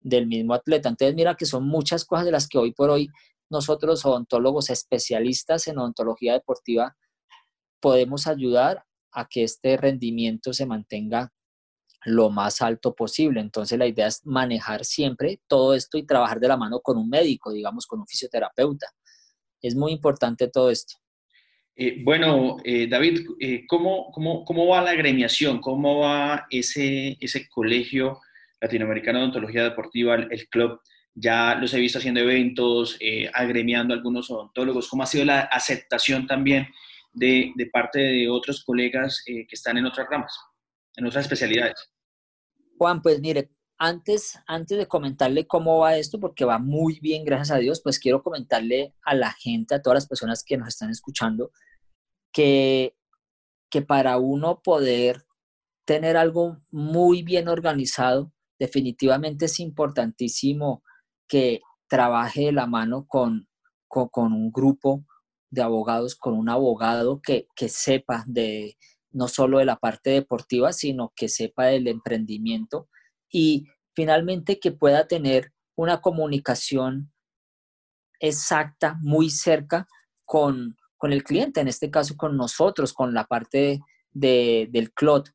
del 0.00 0.26
mismo 0.26 0.52
atleta. 0.52 0.90
Entonces, 0.90 1.14
mira 1.14 1.34
que 1.34 1.46
son 1.46 1.66
muchas 1.66 2.04
cosas 2.04 2.26
de 2.26 2.32
las 2.32 2.46
que 2.46 2.58
hoy 2.58 2.72
por 2.72 2.90
hoy 2.90 3.08
nosotros, 3.48 4.04
odontólogos 4.04 4.70
especialistas 4.70 5.66
en 5.66 5.78
odontología 5.78 6.34
deportiva, 6.34 6.96
podemos 7.80 8.26
ayudar 8.26 8.84
a 9.12 9.26
que 9.28 9.44
este 9.44 9.76
rendimiento 9.76 10.52
se 10.52 10.66
mantenga 10.66 11.32
lo 12.04 12.30
más 12.30 12.62
alto 12.62 12.94
posible. 12.94 13.40
Entonces 13.40 13.78
la 13.78 13.86
idea 13.86 14.06
es 14.06 14.24
manejar 14.24 14.84
siempre 14.84 15.40
todo 15.46 15.74
esto 15.74 15.98
y 15.98 16.04
trabajar 16.04 16.40
de 16.40 16.48
la 16.48 16.56
mano 16.56 16.80
con 16.80 16.96
un 16.96 17.08
médico, 17.08 17.52
digamos, 17.52 17.86
con 17.86 18.00
un 18.00 18.06
fisioterapeuta. 18.06 18.86
Es 19.60 19.76
muy 19.76 19.92
importante 19.92 20.48
todo 20.48 20.70
esto. 20.70 20.96
Eh, 21.74 22.02
bueno, 22.02 22.58
eh, 22.64 22.86
David, 22.86 23.20
eh, 23.40 23.64
¿cómo, 23.66 24.10
cómo, 24.12 24.44
cómo, 24.44 24.66
va 24.66 24.82
la 24.82 24.90
agremiación? 24.90 25.60
¿Cómo 25.60 26.00
va 26.00 26.46
ese, 26.50 27.16
ese 27.18 27.48
colegio 27.48 28.20
latinoamericano 28.60 29.18
de 29.18 29.24
odontología 29.24 29.64
deportiva, 29.64 30.16
el, 30.16 30.48
club? 30.48 30.80
Ya 31.14 31.54
los 31.54 31.72
he 31.72 31.80
visto 31.80 31.98
haciendo 31.98 32.20
eventos, 32.20 32.98
agremiando 33.34 33.92
a 33.92 33.96
algunos 33.96 34.30
odontólogos. 34.30 34.88
¿Cómo 34.88 35.02
ha 35.02 35.06
sido 35.06 35.24
la 35.24 35.40
aceptación 35.40 36.26
también 36.26 36.68
de, 37.12 37.52
de 37.54 37.66
parte 37.66 38.00
de 38.00 38.30
otros 38.30 38.64
colegas 38.64 39.22
que 39.26 39.46
están 39.50 39.76
en 39.76 39.86
otras 39.86 40.06
ramas, 40.10 40.34
en 40.96 41.06
otras 41.06 41.24
especialidades? 41.24 41.90
Juan, 42.78 43.02
pues 43.02 43.20
mire, 43.20 43.50
antes, 43.78 44.38
antes 44.46 44.78
de 44.78 44.86
comentarle 44.86 45.46
cómo 45.46 45.78
va 45.78 45.96
esto, 45.96 46.20
porque 46.20 46.44
va 46.44 46.58
muy 46.58 47.00
bien, 47.00 47.24
gracias 47.24 47.50
a 47.50 47.58
Dios, 47.58 47.80
pues 47.82 47.98
quiero 47.98 48.22
comentarle 48.22 48.94
a 49.02 49.14
la 49.14 49.32
gente, 49.32 49.74
a 49.74 49.82
todas 49.82 49.96
las 49.96 50.06
personas 50.06 50.44
que 50.44 50.56
nos 50.56 50.68
están 50.68 50.90
escuchando, 50.90 51.50
que, 52.32 52.96
que 53.70 53.82
para 53.82 54.18
uno 54.18 54.62
poder 54.62 55.26
tener 55.84 56.16
algo 56.16 56.60
muy 56.70 57.22
bien 57.22 57.48
organizado, 57.48 58.32
definitivamente 58.58 59.46
es 59.46 59.58
importantísimo 59.58 60.84
que 61.26 61.60
trabaje 61.88 62.42
de 62.42 62.52
la 62.52 62.66
mano 62.66 63.06
con, 63.08 63.48
con, 63.88 64.32
un 64.32 64.52
grupo 64.52 65.04
de 65.50 65.62
abogados, 65.62 66.14
con 66.14 66.34
un 66.34 66.48
abogado 66.48 67.20
que, 67.20 67.48
que 67.56 67.68
sepa 67.68 68.24
de, 68.26 68.76
no 69.12 69.28
solo 69.28 69.58
de 69.58 69.64
la 69.64 69.76
parte 69.76 70.10
deportiva, 70.10 70.72
sino 70.72 71.12
que 71.14 71.28
sepa 71.28 71.66
del 71.66 71.88
emprendimiento 71.88 72.88
y 73.30 73.66
finalmente 73.94 74.58
que 74.58 74.72
pueda 74.72 75.06
tener 75.06 75.52
una 75.76 76.00
comunicación 76.00 77.12
exacta, 78.20 78.98
muy 79.00 79.30
cerca 79.30 79.86
con, 80.24 80.76
el 81.02 81.24
cliente, 81.24 81.60
en 81.60 81.66
este 81.66 81.90
caso 81.90 82.16
con 82.16 82.36
nosotros, 82.36 82.92
con 82.92 83.12
la 83.12 83.24
parte 83.24 83.80
del 84.12 84.92
CLOT, 84.94 85.30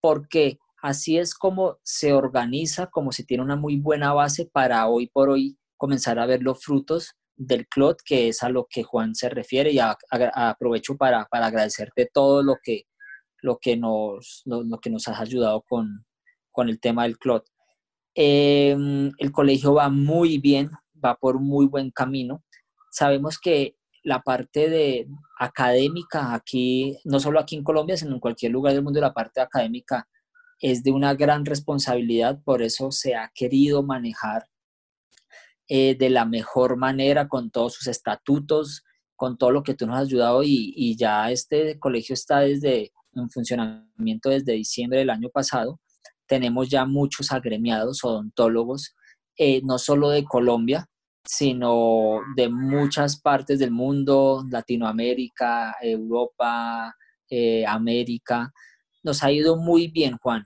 porque 0.00 0.58
así 0.82 1.18
es 1.18 1.34
como 1.34 1.78
se 1.82 2.14
organiza, 2.14 2.86
como 2.86 3.12
se 3.12 3.24
tiene 3.24 3.42
una 3.42 3.56
muy 3.56 3.76
buena 3.76 4.14
base 4.14 4.48
para 4.50 4.88
hoy 4.88 5.08
por 5.08 5.28
hoy 5.28 5.58
comenzar 5.76 6.18
a 6.18 6.26
ver 6.26 6.42
los 6.42 6.64
frutos 6.64 7.16
del 7.36 7.66
CLOT, 7.68 8.00
que 8.04 8.28
es 8.28 8.42
a 8.42 8.48
lo 8.48 8.66
que 8.68 8.82
Juan 8.82 9.14
se 9.14 9.28
refiere, 9.28 9.72
y 9.72 9.78
aprovecho 9.78 10.96
para, 10.96 11.26
agradecerte 11.30 12.08
todo 12.12 12.42
lo 12.42 12.56
que, 12.62 12.84
lo 13.42 13.58
que, 13.58 13.76
nos, 13.76 14.42
lo, 14.44 14.78
que 14.78 14.90
nos 14.90 15.08
has 15.08 15.20
ayudado 15.20 15.62
con, 15.62 16.04
con 16.50 16.68
el 16.68 16.80
tema 16.80 17.04
del 17.04 17.18
CLOT. 17.18 17.46
Em, 18.14 19.12
el 19.18 19.32
colegio 19.32 19.74
va 19.74 19.88
muy 19.88 20.38
bien, 20.38 20.70
va 21.02 21.16
por 21.16 21.40
muy 21.40 21.66
buen 21.66 21.90
camino. 21.90 22.42
Sabemos 22.90 23.38
que 23.38 23.76
la 24.02 24.22
parte 24.22 24.68
de 24.68 25.08
académica 25.38 26.34
aquí, 26.34 26.98
no 27.04 27.20
solo 27.20 27.38
aquí 27.38 27.56
en 27.56 27.64
Colombia, 27.64 27.96
sino 27.96 28.14
en 28.14 28.20
cualquier 28.20 28.52
lugar 28.52 28.72
del 28.72 28.82
mundo, 28.82 29.00
la 29.00 29.14
parte 29.14 29.40
académica 29.40 30.08
es 30.58 30.82
de 30.82 30.92
una 30.92 31.14
gran 31.14 31.44
responsabilidad, 31.44 32.40
por 32.44 32.62
eso 32.62 32.90
se 32.90 33.14
ha 33.14 33.30
querido 33.34 33.82
manejar 33.82 34.46
eh, 35.68 35.96
de 35.96 36.10
la 36.10 36.24
mejor 36.24 36.76
manera 36.76 37.28
con 37.28 37.50
todos 37.50 37.74
sus 37.74 37.86
estatutos, 37.86 38.84
con 39.16 39.38
todo 39.38 39.50
lo 39.50 39.62
que 39.62 39.74
tú 39.74 39.86
nos 39.86 39.96
has 39.96 40.06
ayudado 40.08 40.42
y, 40.42 40.72
y 40.76 40.96
ya 40.96 41.30
este 41.30 41.78
colegio 41.78 42.14
está 42.14 42.40
desde 42.40 42.92
en 43.14 43.30
funcionamiento 43.30 44.30
desde 44.30 44.52
diciembre 44.52 45.00
del 45.00 45.10
año 45.10 45.28
pasado 45.30 45.78
tenemos 46.30 46.68
ya 46.68 46.84
muchos 46.86 47.32
agremiados 47.32 48.04
odontólogos, 48.04 48.94
eh, 49.36 49.60
no 49.64 49.78
solo 49.78 50.10
de 50.10 50.22
Colombia, 50.22 50.86
sino 51.24 52.20
de 52.36 52.48
muchas 52.48 53.20
partes 53.20 53.58
del 53.58 53.72
mundo, 53.72 54.44
Latinoamérica, 54.48 55.74
Europa, 55.82 56.94
eh, 57.28 57.66
América. 57.66 58.52
Nos 59.02 59.24
ha 59.24 59.32
ido 59.32 59.56
muy 59.56 59.88
bien, 59.88 60.16
Juan. 60.18 60.44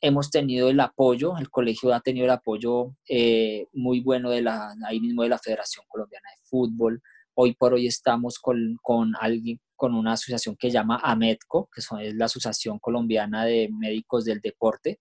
hemos 0.00 0.30
tenido 0.30 0.68
el 0.70 0.80
apoyo, 0.80 1.36
el 1.38 1.48
colegio 1.48 1.94
ha 1.94 2.00
tenido 2.00 2.24
el 2.24 2.32
apoyo 2.32 2.96
eh, 3.08 3.66
muy 3.72 4.00
bueno 4.00 4.30
de 4.30 4.42
la, 4.42 4.74
ahí 4.88 4.98
mismo 4.98 5.22
de 5.22 5.28
la 5.28 5.38
Federación 5.38 5.84
Colombiana 5.88 6.28
de 6.30 6.42
Fútbol. 6.48 7.00
Hoy 7.34 7.54
por 7.54 7.74
hoy 7.74 7.86
estamos 7.86 8.38
con, 8.38 8.76
con 8.82 9.14
alguien, 9.20 9.60
con 9.76 9.94
una 9.94 10.12
asociación 10.12 10.56
que 10.56 10.70
llama 10.70 11.00
AMEDCO, 11.02 11.68
que 11.72 11.80
es 11.80 12.14
la 12.14 12.26
Asociación 12.26 12.78
Colombiana 12.78 13.44
de 13.44 13.68
Médicos 13.72 14.24
del 14.24 14.40
Deporte. 14.40 15.00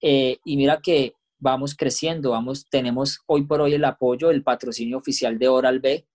Eh, 0.00 0.38
y 0.44 0.56
mira 0.56 0.80
que 0.82 1.14
vamos 1.38 1.74
creciendo, 1.74 2.30
vamos, 2.30 2.66
tenemos 2.70 3.20
hoy 3.26 3.46
por 3.46 3.60
hoy 3.60 3.74
el 3.74 3.84
apoyo, 3.84 4.30
el 4.30 4.42
patrocinio 4.42 4.98
oficial 4.98 5.38
de 5.38 5.48
Oral 5.48 5.80
B, 5.80 6.06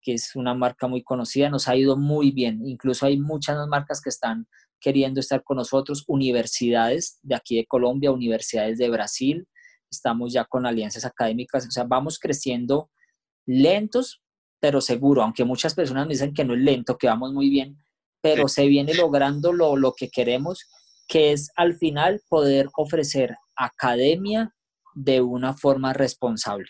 que 0.00 0.14
es 0.14 0.36
una 0.36 0.54
marca 0.54 0.86
muy 0.86 1.02
conocida, 1.02 1.50
nos 1.50 1.68
ha 1.68 1.76
ido 1.76 1.96
muy 1.96 2.30
bien. 2.30 2.66
Incluso 2.66 3.06
hay 3.06 3.18
muchas 3.18 3.56
marcas 3.68 4.00
que 4.00 4.10
están 4.10 4.46
queriendo 4.80 5.20
estar 5.20 5.42
con 5.42 5.56
nosotros, 5.56 6.04
universidades 6.06 7.18
de 7.22 7.34
aquí 7.34 7.56
de 7.56 7.66
Colombia, 7.66 8.12
universidades 8.12 8.78
de 8.78 8.90
Brasil, 8.90 9.48
estamos 9.90 10.32
ya 10.32 10.44
con 10.44 10.66
alianzas 10.66 11.04
académicas, 11.04 11.66
o 11.66 11.70
sea, 11.70 11.84
vamos 11.84 12.18
creciendo 12.18 12.90
lentos, 13.46 14.22
pero 14.60 14.80
seguro, 14.80 15.22
aunque 15.22 15.44
muchas 15.44 15.74
personas 15.74 16.06
me 16.06 16.14
dicen 16.14 16.34
que 16.34 16.44
no 16.44 16.54
es 16.54 16.60
lento, 16.60 16.96
que 16.96 17.06
vamos 17.06 17.32
muy 17.32 17.50
bien, 17.50 17.76
pero 18.20 18.48
se 18.48 18.66
viene 18.66 18.94
logrando 18.94 19.52
lo, 19.52 19.76
lo 19.76 19.92
que 19.92 20.08
queremos, 20.08 20.64
que 21.06 21.32
es 21.32 21.50
al 21.56 21.74
final 21.74 22.20
poder 22.28 22.68
ofrecer 22.76 23.36
academia 23.54 24.52
de 24.94 25.20
una 25.20 25.54
forma 25.54 25.92
responsable. 25.92 26.68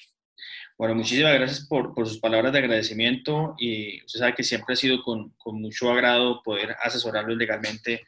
Bueno, 0.79 0.95
muchísimas 0.95 1.33
gracias 1.33 1.67
por, 1.67 1.95
por, 1.95 2.07
sus 2.07 2.19
palabras 2.19 2.53
de 2.53 2.59
agradecimiento 2.59 3.55
y 3.59 4.05
usted 4.05 4.21
sabe 4.21 4.35
que 4.35 4.43
siempre 4.43 4.75
ha 4.75 4.77
sido 4.77 5.03
con, 5.03 5.31
con 5.39 5.61
mucho 5.61 5.91
agrado 5.91 6.43
poder 6.43 6.77
asesorarlos 6.83 7.39
legalmente 7.39 8.05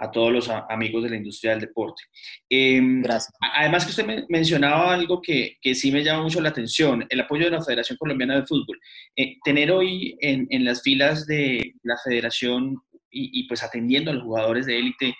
a 0.00 0.10
todos 0.10 0.32
los 0.32 0.48
amigos 0.48 1.04
de 1.04 1.10
la 1.10 1.16
industria 1.16 1.52
del 1.52 1.60
deporte. 1.60 2.02
Em, 2.48 3.02
Gracias. 3.02 3.32
Además 3.54 3.84
que 3.84 3.90
usted 3.90 4.24
mencionaba 4.28 4.94
algo 4.94 5.20
que, 5.20 5.58
que, 5.60 5.74
sí 5.74 5.92
me 5.92 6.02
llama 6.02 6.22
mucho 6.22 6.40
la 6.40 6.48
atención, 6.48 7.06
el 7.08 7.20
apoyo 7.20 7.44
de 7.44 7.50
la 7.50 7.62
Federación 7.62 7.98
Colombiana 7.98 8.36
de 8.36 8.46
Fútbol. 8.46 8.80
Eh, 9.14 9.36
tener 9.44 9.70
hoy 9.70 10.16
en, 10.20 10.46
en, 10.48 10.64
las 10.64 10.82
filas 10.82 11.26
de 11.26 11.74
la 11.82 11.96
federación 12.02 12.78
y, 13.10 13.40
y, 13.40 13.46
pues 13.46 13.62
atendiendo 13.62 14.10
a 14.10 14.14
los 14.14 14.22
jugadores 14.22 14.66
de 14.66 14.78
élite, 14.78 15.14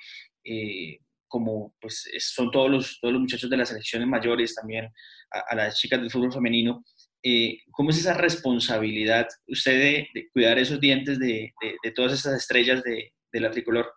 eh, 0.44 0.99
como 1.28 1.75
pues 1.80 2.10
son 2.18 2.50
todos 2.50 2.70
los, 2.70 2.99
todos 3.00 3.12
los 3.12 3.20
muchachos 3.20 3.49
de 3.49 3.56
las 3.56 3.68
selecciones 3.68 4.08
mayores, 4.08 4.54
también 4.54 4.88
a, 5.30 5.54
las 5.54 5.78
chicas 5.78 6.00
del 6.00 6.10
fútbol 6.10 6.32
femenino, 6.32 6.84
eh, 7.22 7.58
¿cómo 7.70 7.90
es 7.90 7.99
esa 7.99 8.14
responsabilidad 8.14 9.28
usted 9.46 9.78
de, 9.78 10.08
de 10.12 10.28
cuidar 10.30 10.58
esos 10.58 10.80
dientes 10.80 11.18
de, 11.18 11.52
de, 11.62 11.76
de 11.82 11.90
todas 11.92 12.14
esas 12.14 12.37
estrellas 12.37 12.82
de, 12.82 13.12
la 13.32 13.50
tricolor? 13.50 13.92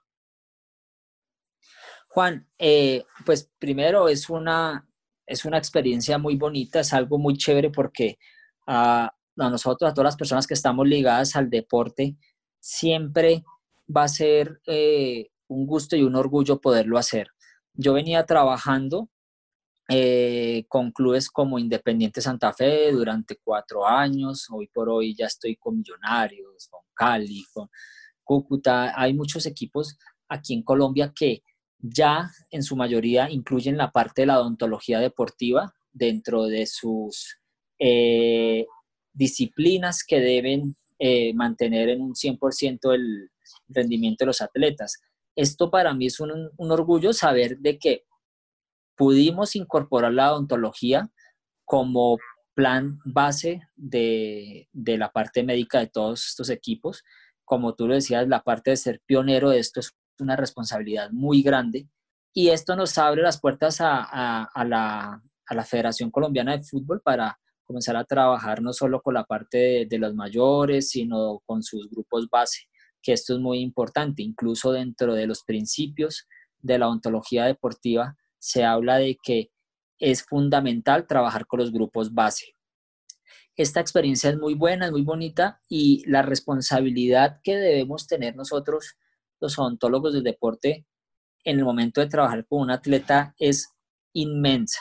Juan, 2.13 2.47
eh, 2.59 3.05
pues 3.25 3.49
primero 3.57 4.07
es 4.07 4.29
una, 4.29 4.87
es 5.25 5.45
una 5.45 5.57
experiencia 5.57 6.19
muy 6.19 6.35
bonita, 6.35 6.81
es 6.81 6.93
algo 6.93 7.17
muy 7.17 7.35
chévere 7.37 7.71
porque 7.71 8.19
a, 8.67 9.11
nosotros, 9.35 9.89
a 9.89 9.95
todas 9.95 10.09
las 10.09 10.15
personas 10.15 10.45
que 10.45 10.53
estamos 10.53 10.87
ligadas 10.87 11.35
al 11.35 11.49
deporte, 11.49 12.15
siempre 12.59 13.43
va 13.89 14.03
a 14.03 14.07
ser 14.07 14.61
eh, 14.67 15.31
un 15.47 15.65
gusto 15.65 15.95
y 15.95 16.03
un 16.03 16.15
orgullo 16.15 16.61
poderlo 16.61 16.99
hacer. 16.99 17.29
Yo 17.73 17.93
venía 17.93 18.27
trabajando 18.27 19.09
eh, 19.89 20.65
con 20.67 20.91
clubes 20.91 21.31
como 21.31 21.57
Independiente 21.57 22.21
Santa 22.21 22.53
Fe 22.53 22.91
durante 22.91 23.39
cuatro 23.43 23.87
años, 23.87 24.45
hoy 24.51 24.67
por 24.67 24.87
hoy 24.87 25.15
ya 25.15 25.25
estoy 25.25 25.55
con 25.55 25.77
Millonarios, 25.77 26.67
con 26.69 26.81
Cali, 26.93 27.43
con 27.51 27.71
Cúcuta, 28.23 28.93
hay 29.01 29.15
muchos 29.15 29.47
equipos 29.47 29.97
aquí 30.27 30.53
en 30.53 30.61
Colombia 30.61 31.11
que 31.15 31.41
ya 31.83 32.31
en 32.49 32.63
su 32.63 32.77
mayoría 32.77 33.29
incluyen 33.29 33.77
la 33.77 33.91
parte 33.91 34.21
de 34.21 34.27
la 34.27 34.39
odontología 34.39 34.99
deportiva 34.99 35.75
dentro 35.91 36.45
de 36.45 36.65
sus 36.65 37.37
eh, 37.77 38.65
disciplinas 39.11 40.03
que 40.07 40.21
deben 40.21 40.77
eh, 40.97 41.33
mantener 41.33 41.89
en 41.89 42.01
un 42.01 42.13
100% 42.13 42.95
el 42.95 43.29
rendimiento 43.67 44.23
de 44.23 44.27
los 44.27 44.41
atletas. 44.41 45.01
Esto 45.35 45.69
para 45.69 45.93
mí 45.93 46.05
es 46.05 46.21
un, 46.21 46.31
orgullo 46.57 47.11
saber 47.11 47.57
de 47.57 47.77
que 47.77 48.05
pudimos 48.95 49.55
incorporar 49.57 50.13
la 50.13 50.31
odontología 50.31 51.11
como 51.65 52.17
plan 52.53 52.99
base 53.03 53.61
de, 53.75 54.69
de, 54.71 54.97
la 54.97 55.11
parte 55.11 55.43
médica 55.43 55.79
de 55.79 55.87
todos 55.87 56.27
estos 56.27 56.49
equipos. 56.49 57.03
Como 57.43 57.75
tú 57.75 57.87
lo 57.87 57.95
decías, 57.95 58.27
la 58.29 58.43
parte 58.43 58.69
de 58.69 58.77
ser 58.77 59.01
pionero 59.05 59.49
de 59.49 59.59
esto 59.59 59.81
es 59.81 59.93
una 60.19 60.35
responsabilidad 60.35 61.11
muy 61.11 61.41
grande 61.41 61.87
y 62.33 62.49
esto 62.49 62.75
nos 62.75 62.97
abre 62.97 63.21
las 63.21 63.39
puertas 63.39 63.77
a, 63.79 64.49
la, 64.65 65.21
Federación 65.65 66.09
Colombiana 66.09 66.57
de 66.57 66.63
Fútbol 66.63 66.99
para 67.01 67.39
comenzar 67.63 67.95
a 67.95 68.05
trabajar 68.05 68.61
no 68.61 68.73
solo 68.73 69.01
con 69.01 69.13
la 69.13 69.23
parte 69.23 69.85
de, 69.87 69.97
los 69.99 70.15
mayores, 70.15 70.89
sino 70.89 71.41
con 71.45 71.61
sus 71.61 71.89
grupos 71.91 72.27
base, 72.29 72.63
que 73.03 73.13
esto 73.13 73.35
es 73.35 73.39
muy 73.39 73.59
importante. 73.59 74.23
Incluso 74.23 74.71
dentro 74.71 75.13
de 75.13 75.27
los 75.27 75.43
principios 75.43 76.27
de 76.59 76.79
la 76.79 76.89
ontología 76.89 77.45
deportiva 77.45 78.17
se 78.39 78.63
habla 78.63 78.97
de 78.97 79.17
que 79.21 79.51
es 79.99 80.23
fundamental 80.23 81.05
trabajar 81.05 81.45
con 81.45 81.59
los 81.59 81.71
grupos 81.71 82.13
base. 82.13 82.55
Esta 83.55 83.79
experiencia 83.79 84.31
es 84.31 84.37
muy 84.37 84.55
buena, 84.55 84.87
es 84.87 84.91
muy 84.91 85.03
bonita 85.03 85.61
y 85.69 86.03
la 86.09 86.23
responsabilidad 86.23 87.39
que 87.43 87.55
debemos 87.55 88.07
tener 88.07 88.35
nosotros 88.35 88.97
los 89.43 89.59
odontólogos 89.59 90.13
del 90.13 90.23
deporte 90.23 90.87
en 91.43 91.59
el 91.59 91.65
momento 91.65 91.99
de 91.99 92.07
trabajar 92.07 92.45
con 92.47 92.61
un 92.61 92.71
atleta 92.71 93.35
es 93.37 93.73
inmensa. 94.13 94.79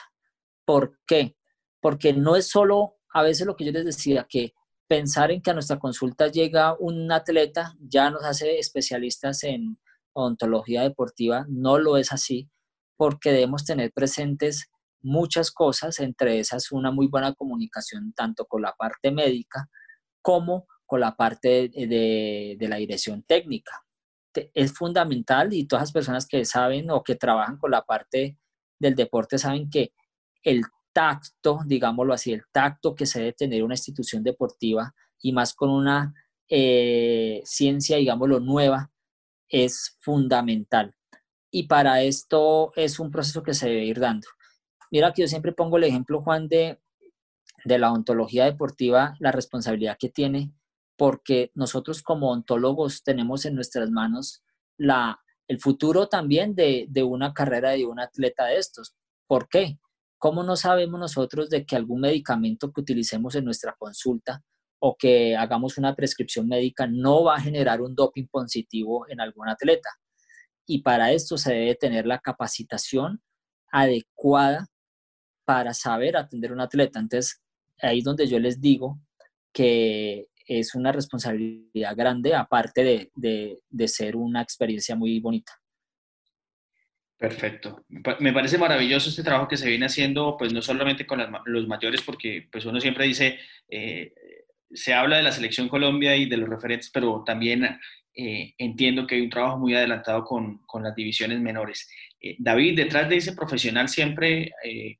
¿Por 0.64 1.00
qué? 1.04 1.36
Porque 1.80 2.12
no 2.12 2.36
es 2.36 2.48
solo 2.48 2.94
a 3.12 3.22
veces 3.22 3.44
lo 3.44 3.56
que 3.56 3.64
yo 3.64 3.72
les 3.72 3.84
decía, 3.84 4.24
que 4.28 4.54
pensar 4.86 5.32
en 5.32 5.42
que 5.42 5.50
a 5.50 5.54
nuestra 5.54 5.80
consulta 5.80 6.28
llega 6.28 6.76
un 6.78 7.10
atleta 7.10 7.74
ya 7.80 8.08
nos 8.10 8.24
hace 8.24 8.58
especialistas 8.60 9.42
en 9.42 9.78
odontología 10.12 10.82
deportiva, 10.82 11.44
no 11.48 11.78
lo 11.78 11.96
es 11.96 12.12
así, 12.12 12.48
porque 12.96 13.32
debemos 13.32 13.64
tener 13.64 13.90
presentes 13.92 14.70
muchas 15.00 15.50
cosas, 15.50 15.98
entre 15.98 16.38
esas 16.38 16.70
una 16.70 16.92
muy 16.92 17.08
buena 17.08 17.34
comunicación 17.34 18.12
tanto 18.12 18.46
con 18.46 18.62
la 18.62 18.74
parte 18.74 19.10
médica 19.10 19.68
como 20.20 20.68
con 20.86 21.00
la 21.00 21.16
parte 21.16 21.68
de, 21.68 22.56
de 22.56 22.68
la 22.68 22.76
dirección 22.76 23.24
técnica 23.24 23.82
es 24.54 24.72
fundamental 24.72 25.52
y 25.52 25.66
todas 25.66 25.82
las 25.84 25.92
personas 25.92 26.26
que 26.26 26.44
saben 26.44 26.90
o 26.90 27.02
que 27.02 27.16
trabajan 27.16 27.58
con 27.58 27.70
la 27.70 27.82
parte 27.82 28.38
del 28.78 28.94
deporte 28.94 29.38
saben 29.38 29.70
que 29.70 29.92
el 30.42 30.62
tacto, 30.92 31.60
digámoslo 31.66 32.12
así, 32.12 32.32
el 32.32 32.42
tacto 32.52 32.94
que 32.94 33.06
se 33.06 33.20
debe 33.20 33.32
tener 33.32 33.62
una 33.62 33.74
institución 33.74 34.22
deportiva 34.22 34.94
y 35.20 35.32
más 35.32 35.54
con 35.54 35.70
una 35.70 36.14
eh, 36.48 37.40
ciencia, 37.44 37.96
digámoslo, 37.96 38.40
nueva, 38.40 38.90
es 39.48 39.96
fundamental. 40.00 40.94
Y 41.50 41.66
para 41.66 42.02
esto 42.02 42.72
es 42.76 42.98
un 42.98 43.10
proceso 43.10 43.42
que 43.42 43.54
se 43.54 43.68
debe 43.68 43.84
ir 43.84 44.00
dando. 44.00 44.26
mira 44.90 45.12
que 45.12 45.22
yo 45.22 45.28
siempre 45.28 45.52
pongo 45.52 45.76
el 45.76 45.84
ejemplo, 45.84 46.22
Juan, 46.22 46.48
de, 46.48 46.80
de 47.64 47.78
la 47.78 47.92
ontología 47.92 48.44
deportiva, 48.44 49.14
la 49.20 49.32
responsabilidad 49.32 49.96
que 49.98 50.08
tiene, 50.08 50.52
porque 51.02 51.50
nosotros 51.56 52.00
como 52.00 52.30
ontólogos 52.30 53.02
tenemos 53.02 53.44
en 53.44 53.56
nuestras 53.56 53.90
manos 53.90 54.44
la, 54.76 55.18
el 55.48 55.58
futuro 55.58 56.06
también 56.06 56.54
de, 56.54 56.86
de 56.88 57.02
una 57.02 57.34
carrera 57.34 57.70
de 57.70 57.84
un 57.84 57.98
atleta 57.98 58.46
de 58.46 58.58
estos. 58.58 58.94
¿Por 59.26 59.48
qué? 59.48 59.80
¿Cómo 60.16 60.44
no 60.44 60.54
sabemos 60.54 61.00
nosotros 61.00 61.50
de 61.50 61.66
que 61.66 61.74
algún 61.74 62.02
medicamento 62.02 62.70
que 62.70 62.82
utilicemos 62.82 63.34
en 63.34 63.44
nuestra 63.44 63.74
consulta 63.76 64.44
o 64.78 64.94
que 64.96 65.36
hagamos 65.36 65.76
una 65.76 65.96
prescripción 65.96 66.46
médica 66.46 66.86
no 66.86 67.24
va 67.24 67.34
a 67.34 67.40
generar 67.40 67.82
un 67.82 67.96
doping 67.96 68.28
positivo 68.28 69.04
en 69.08 69.20
algún 69.20 69.48
atleta? 69.48 69.90
Y 70.68 70.82
para 70.82 71.10
esto 71.10 71.36
se 71.36 71.52
debe 71.52 71.74
tener 71.74 72.06
la 72.06 72.20
capacitación 72.20 73.20
adecuada 73.72 74.68
para 75.44 75.74
saber 75.74 76.16
atender 76.16 76.52
a 76.52 76.54
un 76.54 76.60
atleta. 76.60 77.00
Entonces, 77.00 77.42
ahí 77.80 77.98
es 77.98 78.04
donde 78.04 78.28
yo 78.28 78.38
les 78.38 78.60
digo 78.60 79.00
que 79.52 80.28
es 80.46 80.74
una 80.74 80.92
responsabilidad 80.92 81.96
grande, 81.96 82.34
aparte 82.34 83.10
de, 83.14 83.58
de 83.68 83.88
ser 83.88 84.16
una 84.16 84.42
experiencia 84.42 84.96
muy 84.96 85.20
bonita. 85.20 85.52
Perfecto. 87.22 87.84
Me 88.18 88.32
parece 88.32 88.58
maravilloso 88.58 89.08
este 89.08 89.22
trabajo 89.22 89.46
que 89.46 89.56
se 89.56 89.68
viene 89.68 89.86
haciendo, 89.86 90.36
pues 90.36 90.52
no 90.52 90.60
solamente 90.60 91.06
con 91.06 91.20
los 91.44 91.68
mayores, 91.68 92.02
porque 92.02 92.48
pues 92.50 92.64
uno 92.64 92.80
siempre 92.80 93.06
dice, 93.06 93.38
eh, 93.68 94.12
se 94.72 94.92
habla 94.92 95.18
de 95.18 95.22
la 95.22 95.30
selección 95.30 95.68
Colombia 95.68 96.16
y 96.16 96.28
de 96.28 96.36
los 96.36 96.48
referentes, 96.48 96.90
pero 96.92 97.22
también 97.24 97.78
eh, 98.16 98.54
entiendo 98.58 99.06
que 99.06 99.14
hay 99.14 99.20
un 99.20 99.30
trabajo 99.30 99.56
muy 99.56 99.72
adelantado 99.72 100.24
con, 100.24 100.58
con 100.66 100.82
las 100.82 100.96
divisiones 100.96 101.38
menores. 101.38 101.88
Eh, 102.20 102.34
David, 102.40 102.74
detrás 102.76 103.08
de 103.08 103.18
ese 103.18 103.36
profesional 103.36 103.88
siempre 103.88 104.50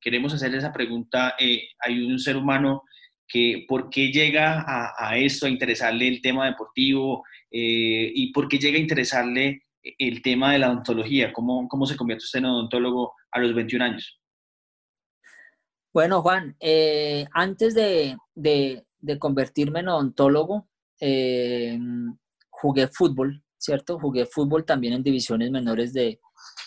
queremos 0.01 0.33
hacerle 0.33 0.59
esa 0.59 0.73
pregunta, 0.73 1.35
hay 1.37 2.05
un 2.05 2.21
ser 2.21 2.37
humano 2.37 2.85
que 3.33 3.65
por 3.67 3.89
qué 3.89 4.13
llega 4.13 4.61
a, 4.61 4.93
a 4.99 5.17
esto, 5.17 5.47
a 5.47 5.51
interesarle 5.51 6.09
el 6.09 6.21
tema 6.21 6.47
deportivo 6.47 7.25
y 7.51 8.33
por 8.33 8.49
qué 8.49 8.59
llega 8.59 8.77
a 8.77 8.81
interesarle 8.81 9.63
el 9.83 10.23
tema 10.23 10.53
de 10.53 10.59
la 10.59 10.71
odontología. 10.71 11.33
¿Cómo, 11.33 11.69
cómo 11.69 11.87
se 11.87 11.97
convierte 11.97 12.25
usted 12.25 12.41
en 12.41 12.47
odontólogo 12.47 13.15
a 13.31 13.41
los 13.41 13.55
21 13.55 13.85
años? 13.85 14.21
Bueno, 15.93 16.23
Juan, 16.23 16.57
eh, 16.61 17.27
antes 17.33 17.75
de, 17.75 18.17
de, 18.35 19.19
convertirme 19.19 19.81
en 19.81 19.89
odontólogo, 19.89 20.69
eh, 21.01 21.79
jugué 22.49 22.89
fútbol, 22.89 23.45
¿cierto? 23.59 23.99
Jugué 23.99 24.25
fútbol 24.25 24.65
también 24.65 24.95
en 24.95 25.03
divisiones 25.03 25.51
menores 25.51 25.93
de, 25.93 26.19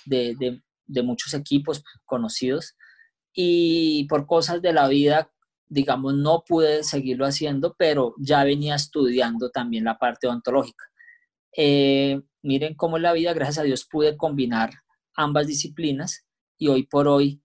de, 0.06 1.04
muchos 1.04 1.34
equipos 1.34 1.84
conocidos 2.06 2.76
y 3.34 4.06
por 4.08 4.28
cosas 4.28 4.62
de 4.62 4.74
la 4.74 4.88
vida, 4.88 5.32
digamos, 5.68 6.14
no 6.16 6.44
pude 6.48 6.84
seguirlo 6.84 7.26
haciendo, 7.26 7.76
pero 7.78 8.16
ya 8.18 8.44
venía 8.44 8.76
estudiando 8.76 9.50
también 9.50 9.84
la 9.84 9.98
parte 9.98 10.28
odontológica. 10.28 10.86
Eh, 11.58 12.22
miren 12.42 12.76
cómo 12.76 12.98
en 12.98 13.04
la 13.04 13.14
vida, 13.14 13.34
gracias 13.34 13.60
a 13.60 13.64
Dios, 13.64 13.88
pude 13.90 14.18
combinar 14.18 14.72
ambas 15.16 15.48
disciplinas 15.48 16.26
y 16.58 16.68
hoy 16.68 16.84
por 16.84 17.08
hoy, 17.08 17.42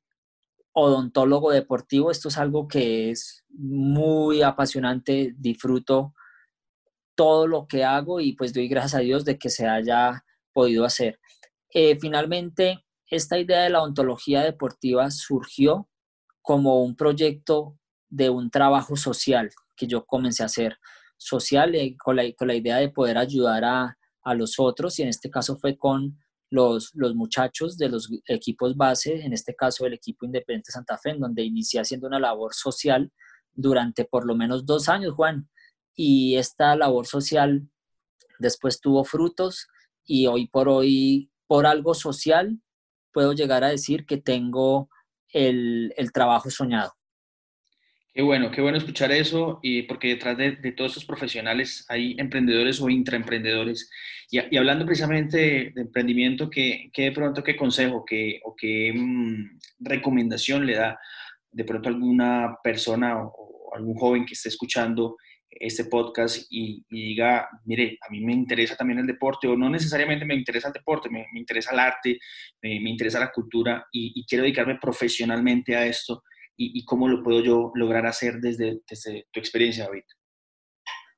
odontólogo 0.72 1.50
deportivo, 1.50 2.10
esto 2.10 2.28
es 2.28 2.38
algo 2.38 2.68
que 2.68 3.10
es 3.10 3.44
muy 3.48 4.42
apasionante, 4.42 5.34
disfruto 5.36 6.14
todo 7.14 7.46
lo 7.46 7.66
que 7.66 7.84
hago 7.84 8.20
y 8.20 8.34
pues 8.34 8.52
doy 8.52 8.68
gracias 8.68 8.94
a 8.94 9.00
Dios 9.00 9.24
de 9.24 9.38
que 9.38 9.50
se 9.50 9.66
haya 9.66 10.24
podido 10.52 10.84
hacer. 10.84 11.18
Eh, 11.72 11.98
finalmente, 12.00 12.84
esta 13.08 13.38
idea 13.38 13.62
de 13.62 13.70
la 13.70 13.82
odontología 13.82 14.42
deportiva 14.42 15.10
surgió 15.10 15.88
como 16.42 16.82
un 16.82 16.96
proyecto 16.96 17.79
de 18.10 18.28
un 18.28 18.50
trabajo 18.50 18.96
social 18.96 19.50
que 19.76 19.86
yo 19.86 20.04
comencé 20.04 20.42
a 20.42 20.46
hacer 20.46 20.78
social 21.16 21.74
eh, 21.74 21.96
con, 21.96 22.16
la, 22.16 22.24
con 22.36 22.48
la 22.48 22.54
idea 22.54 22.76
de 22.76 22.90
poder 22.90 23.16
ayudar 23.16 23.64
a, 23.64 23.98
a 24.22 24.34
los 24.34 24.58
otros 24.58 24.98
y 24.98 25.02
en 25.02 25.08
este 25.08 25.30
caso 25.30 25.56
fue 25.56 25.78
con 25.78 26.18
los, 26.50 26.90
los 26.94 27.14
muchachos 27.14 27.78
de 27.78 27.88
los 27.88 28.10
equipos 28.26 28.76
base, 28.76 29.24
en 29.24 29.32
este 29.32 29.54
caso 29.54 29.86
el 29.86 29.94
equipo 29.94 30.26
Independiente 30.26 30.72
Santa 30.72 30.98
Fe, 30.98 31.10
en 31.10 31.20
donde 31.20 31.44
inicié 31.44 31.80
haciendo 31.80 32.08
una 32.08 32.18
labor 32.18 32.54
social 32.54 33.12
durante 33.52 34.04
por 34.04 34.26
lo 34.26 34.34
menos 34.34 34.66
dos 34.66 34.88
años, 34.88 35.14
Juan. 35.14 35.48
Y 35.94 36.36
esta 36.36 36.74
labor 36.76 37.06
social 37.06 37.68
después 38.38 38.80
tuvo 38.80 39.04
frutos 39.04 39.68
y 40.04 40.26
hoy 40.26 40.48
por 40.48 40.68
hoy, 40.68 41.30
por 41.46 41.66
algo 41.66 41.94
social, 41.94 42.60
puedo 43.12 43.32
llegar 43.32 43.62
a 43.62 43.68
decir 43.68 44.06
que 44.06 44.16
tengo 44.16 44.88
el, 45.28 45.94
el 45.96 46.12
trabajo 46.12 46.50
soñado. 46.50 46.94
Qué 48.12 48.22
bueno, 48.22 48.50
qué 48.50 48.60
bueno 48.60 48.76
escuchar 48.76 49.12
eso, 49.12 49.60
y 49.62 49.82
porque 49.82 50.08
detrás 50.08 50.36
de, 50.36 50.72
todos 50.72 50.90
estos 50.90 51.04
profesionales 51.04 51.86
hay 51.88 52.16
emprendedores 52.18 52.80
o 52.80 52.90
intraemprendedores. 52.90 53.88
Y, 54.30 54.56
hablando 54.56 54.84
precisamente 54.84 55.72
de, 55.72 55.80
emprendimiento, 55.80 56.50
¿qué, 56.50 56.90
de 56.92 57.12
pronto 57.12 57.44
qué 57.44 57.54
consejo 57.56 58.04
qué, 58.04 58.40
o 58.44 58.56
qué 58.56 58.92
mm, 58.92 59.58
recomendación 59.78 60.66
le 60.66 60.74
da 60.74 60.98
de 61.52 61.64
pronto 61.64 61.88
alguna 61.88 62.56
persona 62.64 63.22
o, 63.22 63.70
algún 63.76 63.94
joven 63.94 64.26
que 64.26 64.34
esté 64.34 64.48
escuchando 64.48 65.16
este 65.48 65.84
podcast 65.84 66.46
y, 66.50 66.84
diga, 66.90 67.48
mire, 67.64 67.96
a 68.00 68.10
mí 68.10 68.20
me 68.24 68.32
interesa 68.32 68.74
también 68.76 68.98
el 68.98 69.06
deporte, 69.06 69.46
o 69.46 69.56
no 69.56 69.70
necesariamente 69.70 70.24
me 70.24 70.34
interesa 70.34 70.68
el 70.68 70.74
deporte, 70.74 71.08
me, 71.08 71.26
interesa 71.34 71.72
el 71.72 71.78
arte, 71.78 72.18
me 72.60 72.90
interesa 72.90 73.20
la 73.20 73.30
cultura 73.30 73.86
y 73.92 74.24
quiero 74.26 74.42
dedicarme 74.42 74.78
profesionalmente 74.80 75.76
a 75.76 75.86
esto? 75.86 76.24
Y, 76.56 76.84
cómo 76.84 77.08
lo 77.08 77.22
puedo 77.22 77.42
yo 77.42 77.72
lograr 77.74 78.06
hacer 78.06 78.40
desde, 78.40 78.82
tu 79.32 79.40
experiencia, 79.40 79.84
David. 79.84 80.02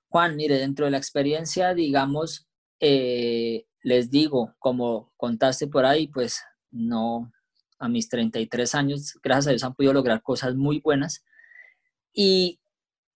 Juan, 0.08 0.36
mire, 0.36 0.56
dentro 0.58 0.84
de 0.84 0.92
la 0.92 0.98
experiencia, 0.98 1.74
digamos, 1.74 2.46
eh, 2.78 3.66
les 3.82 4.10
digo, 4.10 4.54
como 4.58 5.12
contaste 5.16 5.66
por 5.66 5.84
ahí, 5.84 6.06
pues 6.06 6.42
no, 6.70 7.32
a 7.78 7.88
mis 7.88 8.08
33 8.08 8.74
años, 8.76 9.18
gracias 9.22 9.46
a 9.46 9.50
Dios 9.50 9.64
han 9.64 9.74
podido 9.74 9.92
lograr 9.92 10.22
cosas 10.22 10.54
muy 10.54 10.80
buenas. 10.80 11.24
Y 12.12 12.60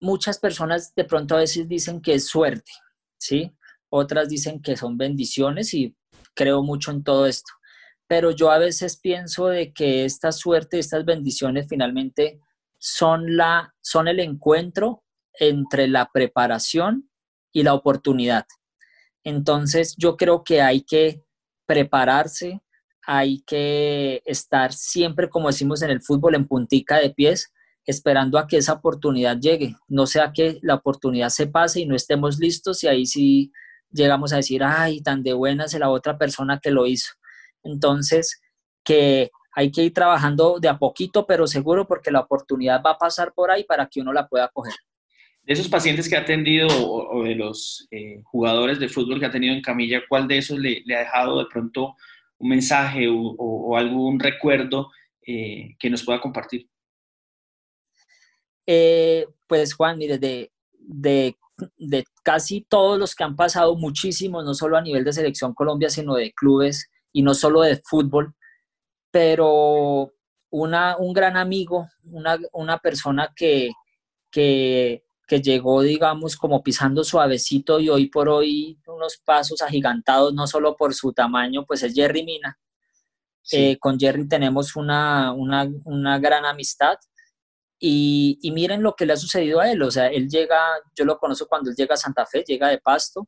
muchas 0.01 0.39
personas 0.39 0.95
de 0.95 1.05
pronto 1.05 1.37
a 1.37 1.41
veces 1.41 1.69
dicen 1.69 2.01
que 2.01 2.15
es 2.15 2.27
suerte, 2.27 2.73
¿sí? 3.19 3.53
Otras 3.89 4.29
dicen 4.29 4.61
que 4.61 4.77
son 4.77 4.99
bendiciones 4.99 5.75
y 5.75 5.97
creo 6.35 6.63
mucho 6.63 6.91
en 6.91 7.05
todo 7.05 7.27
esto 7.27 7.53
pero 8.09 8.31
yo 8.31 8.51
a 8.51 8.59
veces 8.59 8.99
pienso 8.99 9.49
de 9.49 9.73
que 9.73 10.05
esta 10.05 10.33
suerte, 10.33 10.79
estas 10.79 11.05
bendiciones 11.05 11.67
finalmente 11.69 12.41
son, 12.79 13.37
la, 13.37 13.75
son 13.81 14.09
el 14.09 14.21
encuentro 14.21 15.03
entre 15.39 15.89
la 15.89 16.11
preparación 16.13 17.11
y 17.53 17.63
la 17.63 17.75
oportunidad. 17.75 18.47
Entonces 19.25 19.95
yo 19.99 20.17
creo 20.17 20.45
que 20.45 20.63
hay 20.63 20.83
que 20.83 21.25
prepararse, 21.67 22.61
hay 23.05 23.43
que 23.43 24.23
estar 24.25 24.73
siempre, 24.73 25.29
como 25.29 25.49
decimos 25.49 25.83
en 25.83 25.91
el 25.91 26.01
fútbol, 26.01 26.37
en 26.37 26.47
puntica 26.47 26.99
de 26.99 27.11
pies, 27.11 27.53
esperando 27.85 28.39
a 28.39 28.47
que 28.47 28.59
esa 28.59 28.75
oportunidad 28.75 29.39
llegue. 29.39 29.77
No 29.89 30.07
sea 30.07 30.33
que 30.33 30.59
la 30.63 30.75
oportunidad 30.75 31.29
se 31.31 31.47
pase 31.47 31.81
y 31.81 31.87
no 31.87 31.97
estemos 31.97 32.39
listos 32.39 32.83
y 32.85 32.89
ahí 32.89 33.07
sí 33.07 33.53
llegamos 33.91 34.33
a 34.33 34.37
decir, 34.37 34.63
ay, 34.63 35.01
tan 35.03 35.23
de 35.23 35.33
buena 35.33 35.65
es 35.65 35.75
la 35.75 35.91
otra 35.91 36.19
persona 36.19 36.61
que 36.61 36.71
lo 36.71 36.87
hizo. 36.87 37.13
Entonces, 37.67 38.41
que 38.85 39.31
hay 39.53 39.71
que 39.71 39.83
ir 39.83 39.95
trabajando 39.95 40.59
de 40.61 40.69
a 40.69 40.79
poquito, 40.79 41.27
pero 41.27 41.47
seguro 41.47 41.87
porque 41.87 42.11
la 42.11 42.21
oportunidad 42.21 42.83
va 42.85 42.93
a 42.93 42.99
pasar 42.99 43.33
por 43.35 43.51
ahí 43.51 43.65
para 43.65 43.87
que 43.87 44.01
uno 44.01 44.13
la 44.13 44.29
pueda 44.29 44.49
coger. 44.49 44.75
De 45.43 45.53
esos 45.53 45.69
pacientes 45.69 46.09
que 46.09 46.17
ha 46.17 46.21
atendido 46.21 46.69
o, 46.69 47.25
de 47.25 47.35
los 47.35 47.87
eh, 47.91 48.21
jugadores 48.25 48.79
de 48.79 48.89
fútbol 48.89 49.19
que 49.19 49.27
ha 49.27 49.31
tenido 49.31 49.55
en 49.55 49.63
camilla, 49.63 50.03
¿cuál 50.09 50.29
de 50.29 50.39
esos 50.39 50.59
le, 50.59 50.83
ha 50.95 50.99
dejado 50.99 51.39
de 51.39 51.47
pronto 51.47 51.95
un 52.39 52.49
mensaje 52.51 53.07
o, 53.09 53.77
algún 53.77 54.21
recuerdo 54.21 54.91
eh, 55.27 55.75
que 55.79 55.89
nos 55.89 56.05
pueda 56.05 56.21
compartir? 56.21 56.69
Eh, 58.67 59.27
pues 59.47 59.73
Juan, 59.73 59.97
mire, 59.97 60.19
de, 60.19 60.53
de, 60.73 61.37
de, 61.79 62.05
casi 62.23 62.67
todos 62.69 62.99
los 62.99 63.15
que 63.15 63.25
han 63.25 63.37
pasado 63.37 63.77
muchísimo, 63.77 64.43
no 64.43 64.53
solo 64.53 64.77
a 64.77 64.83
nivel 64.83 65.05
de 65.05 65.13
selección 65.13 65.55
Colombia, 65.55 65.89
sino 65.89 66.15
de 66.15 66.33
clubes, 66.33 66.91
y 67.17 67.23
no 67.23 67.33
solo 67.33 67.63
de 67.63 67.81
fútbol, 67.83 68.35
pero 69.11 70.13
una, 70.51 70.99
un 70.99 71.15
gran 71.15 71.39
amigo, 71.39 71.89
una, 72.05 72.79
persona 72.79 73.33
que, 73.35 73.71
que, 74.31 75.03
llegó, 75.43 75.81
digamos, 75.81 76.37
como 76.37 76.63
pisando 76.63 77.05
suavecito 77.05 77.81
y 77.81 77.89
hoy 77.89 78.11
por 78.11 78.29
hoy 78.29 78.79
unos 78.87 79.17
pasos 79.25 79.63
agigantados, 79.63 80.35
no 80.35 80.47
solo 80.47 80.77
por 80.77 80.93
su 80.93 81.15
tamaño, 81.15 81.65
pues 81.65 81.83
es 81.85 81.95
Jerry 81.95 82.23
Mina. 82.23 82.59
Eh, 83.51 83.79
con 83.79 83.99
Jerry 83.99 84.29
tenemos 84.29 84.77
una, 84.77 85.33
una, 85.33 86.19
gran 86.19 86.45
amistad 86.45 86.99
y, 87.79 88.39
y, 88.43 88.51
miren 88.51 88.83
lo 88.83 88.95
que 88.95 89.07
le 89.07 89.15
ha 89.15 89.17
sucedido 89.17 89.61
a 89.61 89.71
él. 89.71 89.81
O 89.83 89.91
sea, 89.91 90.09
él 90.09 90.29
llega, 90.29 90.61
yo 90.95 91.07
lo 91.07 91.17
conozco 91.19 91.47
cuando 91.47 91.71
él 91.71 91.77
llega 91.77 91.95
a 91.95 91.97
Santa 91.97 92.27
Fe, 92.27 92.45
llega 92.47 92.69
de 92.69 92.77
Pasto 92.77 93.27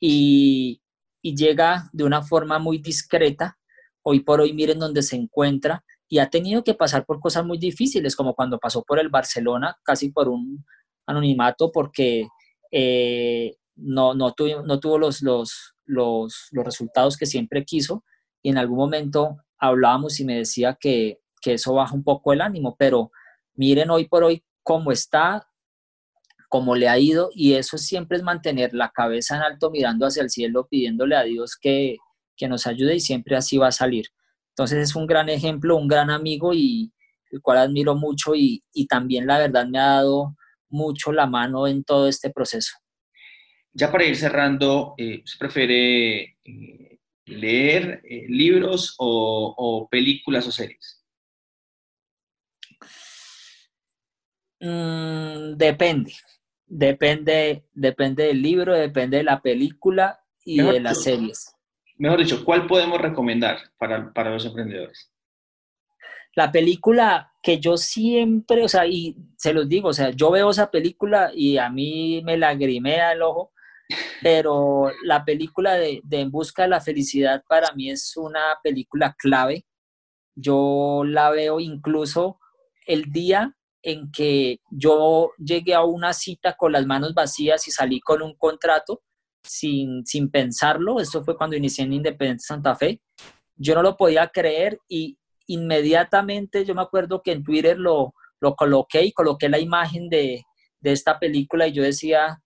y, 0.00 0.82
y 1.22 1.36
llega 1.36 1.88
de 1.92 2.04
una 2.04 2.22
forma 2.22 2.58
muy 2.58 2.78
discreta. 2.78 3.58
Hoy 4.02 4.20
por 4.20 4.40
hoy 4.40 4.52
miren 4.52 4.80
dónde 4.80 5.02
se 5.02 5.16
encuentra 5.16 5.84
y 6.08 6.18
ha 6.18 6.28
tenido 6.28 6.62
que 6.62 6.74
pasar 6.74 7.06
por 7.06 7.20
cosas 7.20 7.46
muy 7.46 7.56
difíciles, 7.56 8.16
como 8.16 8.34
cuando 8.34 8.58
pasó 8.58 8.82
por 8.82 8.98
el 8.98 9.08
Barcelona, 9.08 9.78
casi 9.82 10.10
por 10.10 10.28
un 10.28 10.64
anonimato, 11.06 11.70
porque 11.72 12.28
eh, 12.70 13.56
no, 13.76 14.12
no, 14.12 14.32
tuvo, 14.32 14.62
no 14.62 14.78
tuvo 14.78 14.98
los, 14.98 15.22
los, 15.22 15.74
los, 15.86 16.48
los, 16.50 16.64
resultados 16.64 17.16
que 17.16 17.24
siempre 17.24 17.64
quiso, 17.64 18.04
y 18.42 18.50
en 18.50 18.58
algún 18.58 18.76
momento 18.76 19.38
hablábamos 19.58 20.20
y 20.20 20.24
me 20.24 20.36
decía 20.36 20.76
que, 20.78 21.20
que 21.40 21.54
eso 21.54 21.74
baja 21.74 21.94
un 21.94 22.04
poco 22.04 22.32
el 22.32 22.40
ánimo, 22.40 22.76
pero 22.78 23.10
miren 23.54 23.90
hoy 23.90 24.06
por 24.06 24.24
hoy 24.24 24.44
cómo 24.62 24.92
está, 24.92 25.48
cómo 26.52 26.76
le 26.76 26.86
ha 26.86 26.98
ido, 26.98 27.30
y 27.34 27.54
eso 27.54 27.78
siempre 27.78 28.18
es 28.18 28.22
mantener 28.22 28.74
la 28.74 28.90
cabeza 28.90 29.36
en 29.36 29.42
alto 29.42 29.70
mirando 29.70 30.04
hacia 30.04 30.22
el 30.22 30.28
cielo, 30.28 30.68
pidiéndole 30.70 31.16
a 31.16 31.22
Dios 31.22 31.56
que, 31.56 31.96
que 32.36 32.46
nos 32.46 32.66
ayude 32.66 32.94
y 32.96 33.00
siempre 33.00 33.36
así 33.36 33.56
va 33.56 33.68
a 33.68 33.72
salir. 33.72 34.08
Entonces 34.50 34.90
es 34.90 34.94
un 34.94 35.06
gran 35.06 35.30
ejemplo, 35.30 35.78
un 35.78 35.88
gran 35.88 36.10
amigo 36.10 36.52
y 36.52 36.92
el 37.30 37.40
cual 37.40 37.56
admiro 37.56 37.94
mucho 37.94 38.34
y, 38.34 38.62
también 38.86 39.26
la 39.26 39.38
verdad 39.38 39.66
me 39.66 39.78
ha 39.78 39.94
dado 39.94 40.36
mucho 40.68 41.10
la 41.10 41.26
mano 41.26 41.66
en 41.66 41.84
todo 41.84 42.06
este 42.06 42.28
proceso. 42.28 42.76
Ya 43.72 43.90
para 43.90 44.04
ir 44.04 44.16
cerrando, 44.16 44.92
eh, 44.98 45.22
¿se 45.24 45.38
prefiere 45.38 46.36
eh, 46.44 46.98
leer 47.24 48.02
eh, 48.04 48.26
libros 48.28 48.94
o, 48.98 49.88
películas 49.90 50.46
o 50.46 50.52
series? 50.52 51.02
Mm, 54.60 55.56
depende, 55.56 56.12
depende, 56.72 57.64
depende 57.72 58.24
del 58.24 58.42
libro, 58.42 58.74
depende 58.74 59.18
de 59.18 59.24
la 59.24 59.40
película 59.40 60.20
y 60.44 60.62
de 60.62 60.80
las 60.80 61.02
series 61.02 61.54
mejor 62.02 62.18
dicho, 62.18 62.44
¿cuál 62.44 62.66
podemos 62.66 63.00
recomendar 63.00 63.58
para, 63.78 64.12
para 64.12 64.30
los 64.30 64.44
emprendedores? 64.44 65.08
La 66.34 66.50
película 66.50 67.32
que 67.40 67.60
yo 67.60 67.76
siempre, 67.76 68.64
o 68.64 68.68
sea, 68.68 68.86
y 68.88 69.16
se 69.36 69.52
los 69.52 69.68
digo, 69.68 69.90
o 69.90 69.92
sea, 69.92 70.10
yo 70.10 70.32
veo 70.32 70.50
esa 70.50 70.68
película 70.68 71.30
y 71.32 71.58
a 71.58 71.70
mí 71.70 72.20
me 72.24 72.36
lagrimea 72.36 73.12
el 73.12 73.22
ojo, 73.22 73.52
pero 74.22 74.90
la 75.04 75.24
película 75.24 75.74
de, 75.74 76.00
de, 76.02 76.20
En 76.20 76.32
Busca 76.32 76.62
de 76.62 76.70
la 76.70 76.80
Felicidad 76.80 77.44
para 77.48 77.72
mí 77.74 77.88
es 77.88 78.16
una 78.16 78.58
película 78.64 79.14
clave. 79.16 79.64
Yo 80.34 81.04
la 81.06 81.30
veo 81.30 81.60
incluso 81.60 82.40
el 82.84 83.12
día 83.12 83.56
en 83.82 84.10
que 84.12 84.60
yo 84.70 85.32
llegué 85.38 85.74
a 85.74 85.84
una 85.84 86.12
cita 86.12 86.56
con 86.56 86.72
las 86.72 86.86
manos 86.86 87.14
vacías 87.14 87.66
y 87.66 87.70
salí 87.70 88.00
con 88.00 88.22
un 88.22 88.34
contrato, 88.36 89.02
sin, 89.42 90.06
sin 90.06 90.30
pensarlo, 90.30 91.00
esto 91.00 91.24
fue 91.24 91.36
cuando 91.36 91.56
inicié 91.56 91.84
en 91.84 91.92
Independiente 91.92 92.44
Santa 92.44 92.76
Fe, 92.76 93.02
yo 93.56 93.74
no 93.74 93.82
lo 93.82 93.96
podía 93.96 94.28
creer 94.28 94.78
y 94.88 95.18
inmediatamente 95.46 96.64
yo 96.64 96.74
me 96.74 96.82
acuerdo 96.82 97.22
que 97.22 97.32
en 97.32 97.42
Twitter 97.42 97.78
lo, 97.78 98.14
lo 98.40 98.54
coloqué 98.54 99.02
y 99.02 99.12
coloqué 99.12 99.48
la 99.48 99.58
imagen 99.58 100.08
de, 100.08 100.44
de 100.80 100.92
esta 100.92 101.18
película 101.18 101.66
y 101.66 101.72
yo 101.72 101.82
decía, 101.82 102.40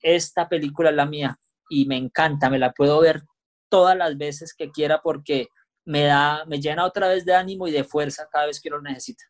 esta 0.00 0.48
película 0.48 0.90
es 0.90 0.96
la 0.96 1.06
mía 1.06 1.38
y 1.68 1.86
me 1.86 1.96
encanta, 1.96 2.50
me 2.50 2.58
la 2.58 2.72
puedo 2.72 3.00
ver 3.00 3.22
todas 3.68 3.96
las 3.96 4.16
veces 4.16 4.54
que 4.54 4.70
quiera 4.70 5.00
porque 5.02 5.48
me 5.84 6.04
da, 6.04 6.44
me 6.46 6.60
llena 6.60 6.84
otra 6.84 7.08
vez 7.08 7.24
de 7.24 7.34
ánimo 7.34 7.66
y 7.66 7.72
de 7.72 7.84
fuerza 7.84 8.28
cada 8.30 8.46
vez 8.46 8.60
que 8.60 8.70
lo 8.70 8.80
necesita. 8.80 9.24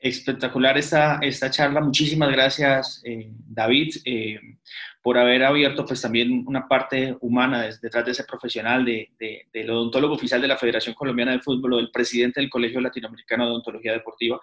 Espectacular 0.00 0.76
esta, 0.76 1.18
esta 1.22 1.50
charla. 1.50 1.80
Muchísimas 1.80 2.30
gracias, 2.30 3.00
eh, 3.04 3.30
David, 3.30 3.94
eh, 4.04 4.38
por 5.02 5.16
haber 5.16 5.44
abierto 5.44 5.86
pues 5.86 6.02
también 6.02 6.44
una 6.46 6.68
parte 6.68 7.16
humana 7.20 7.68
detrás 7.80 8.04
de 8.04 8.10
ese 8.12 8.24
profesional, 8.24 8.84
de, 8.84 9.10
del 9.52 9.70
odontólogo 9.70 10.14
oficial 10.14 10.40
de 10.40 10.48
la 10.48 10.58
Federación 10.58 10.94
Colombiana 10.94 11.32
de 11.32 11.40
Fútbol 11.40 11.74
o 11.74 11.76
del 11.78 11.90
presidente 11.90 12.40
del 12.40 12.50
Colegio 12.50 12.80
Latinoamericano 12.80 13.44
de 13.44 13.50
Odontología 13.52 13.92
Deportiva, 13.92 14.40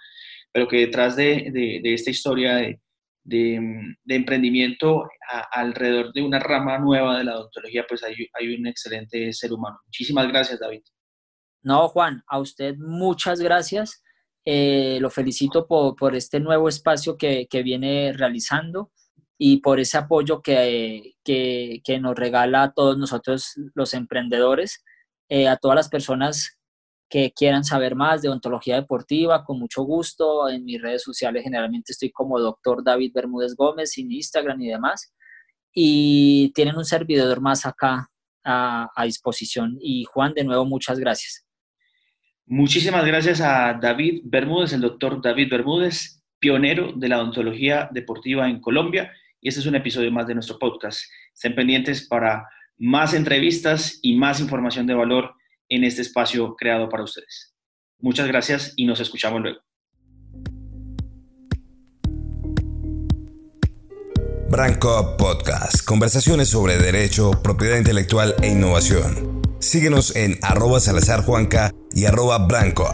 pero 0.51 0.67
que 0.67 0.77
detrás 0.77 1.15
de, 1.15 1.81
esta 1.83 2.09
historia 2.09 2.55
de, 3.23 3.89
emprendimiento 4.07 5.07
alrededor 5.51 6.11
de 6.11 6.23
una 6.23 6.39
rama 6.39 6.79
nueva 6.79 7.19
de 7.19 7.23
la 7.23 7.37
odontología, 7.37 7.85
pues 7.87 8.03
hay, 8.03 8.15
hay 8.33 8.55
un 8.55 8.65
excelente 8.67 9.31
ser 9.33 9.53
humano. 9.53 9.79
Muchísimas 9.85 10.27
gracias, 10.27 10.59
David. 10.59 10.81
No, 11.63 11.87
Juan, 11.87 12.23
a 12.27 12.39
usted 12.39 12.75
muchas 12.77 13.39
gracias 13.39 14.03
eh, 14.45 14.97
lo 14.99 15.09
felicito 15.09 15.67
por, 15.67 16.15
este 16.15 16.39
nuevo 16.39 16.67
espacio 16.67 17.17
que, 17.17 17.47
viene 17.63 18.13
realizando 18.13 18.91
y 19.37 19.57
por 19.57 19.79
ese 19.79 19.97
apoyo 19.97 20.41
que, 20.41 21.13
nos 22.01 22.15
regala 22.15 22.63
a 22.63 22.73
todos 22.73 22.97
nosotros 22.97 23.53
los 23.75 23.93
emprendedores, 23.93 24.83
eh, 25.29 25.47
a 25.47 25.57
todas 25.57 25.75
las 25.75 25.89
personas 25.89 26.57
que 27.09 27.31
quieran 27.33 27.63
saber 27.65 27.95
más 27.95 28.21
de 28.21 28.29
ontología 28.29 28.75
deportiva, 28.75 29.43
con 29.43 29.59
mucho 29.59 29.83
gusto. 29.83 30.49
En 30.49 30.63
mis 30.65 30.81
redes 30.81 31.03
sociales 31.03 31.43
generalmente 31.43 31.91
estoy 31.91 32.11
como 32.11 32.39
doctor 32.39 32.83
David 32.83 33.11
Bermúdez 33.13 33.55
Gómez, 33.55 33.97
en 33.97 34.11
Instagram 34.11 34.61
y 34.61 34.69
demás. 34.69 35.13
Y 35.73 36.51
tienen 36.53 36.77
un 36.77 36.85
servidor 36.85 37.41
más 37.41 37.65
acá 37.65 38.09
a 38.43 39.03
disposición. 39.05 39.77
Y 39.81 40.05
Juan, 40.05 40.33
de 40.33 40.43
nuevo, 40.45 40.65
muchas 40.65 40.99
gracias. 40.99 41.45
Muchísimas 42.45 43.05
gracias 43.05 43.41
a 43.41 43.73
David 43.73 44.21
Bermúdez, 44.23 44.73
el 44.73 44.81
doctor 44.81 45.21
David 45.21 45.49
Bermúdez, 45.49 46.21
pionero 46.39 46.91
de 46.95 47.07
la 47.07 47.19
odontología 47.19 47.89
deportiva 47.91 48.49
en 48.49 48.59
Colombia. 48.59 49.13
Y 49.39 49.49
este 49.49 49.61
es 49.61 49.65
un 49.65 49.75
episodio 49.75 50.11
más 50.11 50.27
de 50.27 50.33
nuestro 50.33 50.59
podcast. 50.59 51.01
Estén 51.33 51.55
pendientes 51.55 52.07
para 52.07 52.47
más 52.77 53.13
entrevistas 53.13 53.99
y 54.01 54.15
más 54.15 54.39
información 54.39 54.87
de 54.87 54.95
valor 54.95 55.35
en 55.69 55.83
este 55.83 56.01
espacio 56.01 56.55
creado 56.55 56.89
para 56.89 57.03
ustedes. 57.03 57.55
Muchas 57.99 58.27
gracias 58.27 58.73
y 58.75 58.85
nos 58.85 58.99
escuchamos 58.99 59.41
luego. 59.41 59.59
Branco 64.49 65.15
Podcast, 65.17 65.85
conversaciones 65.85 66.49
sobre 66.49 66.77
derecho, 66.77 67.31
propiedad 67.41 67.77
intelectual 67.77 68.35
e 68.41 68.49
innovación. 68.49 69.40
Síguenos 69.61 70.15
en 70.15 70.39
arroba 70.41 70.79
salazarjuanca 70.79 71.75
y 71.93 72.05
arroba 72.05 72.39
branco. 72.39 72.89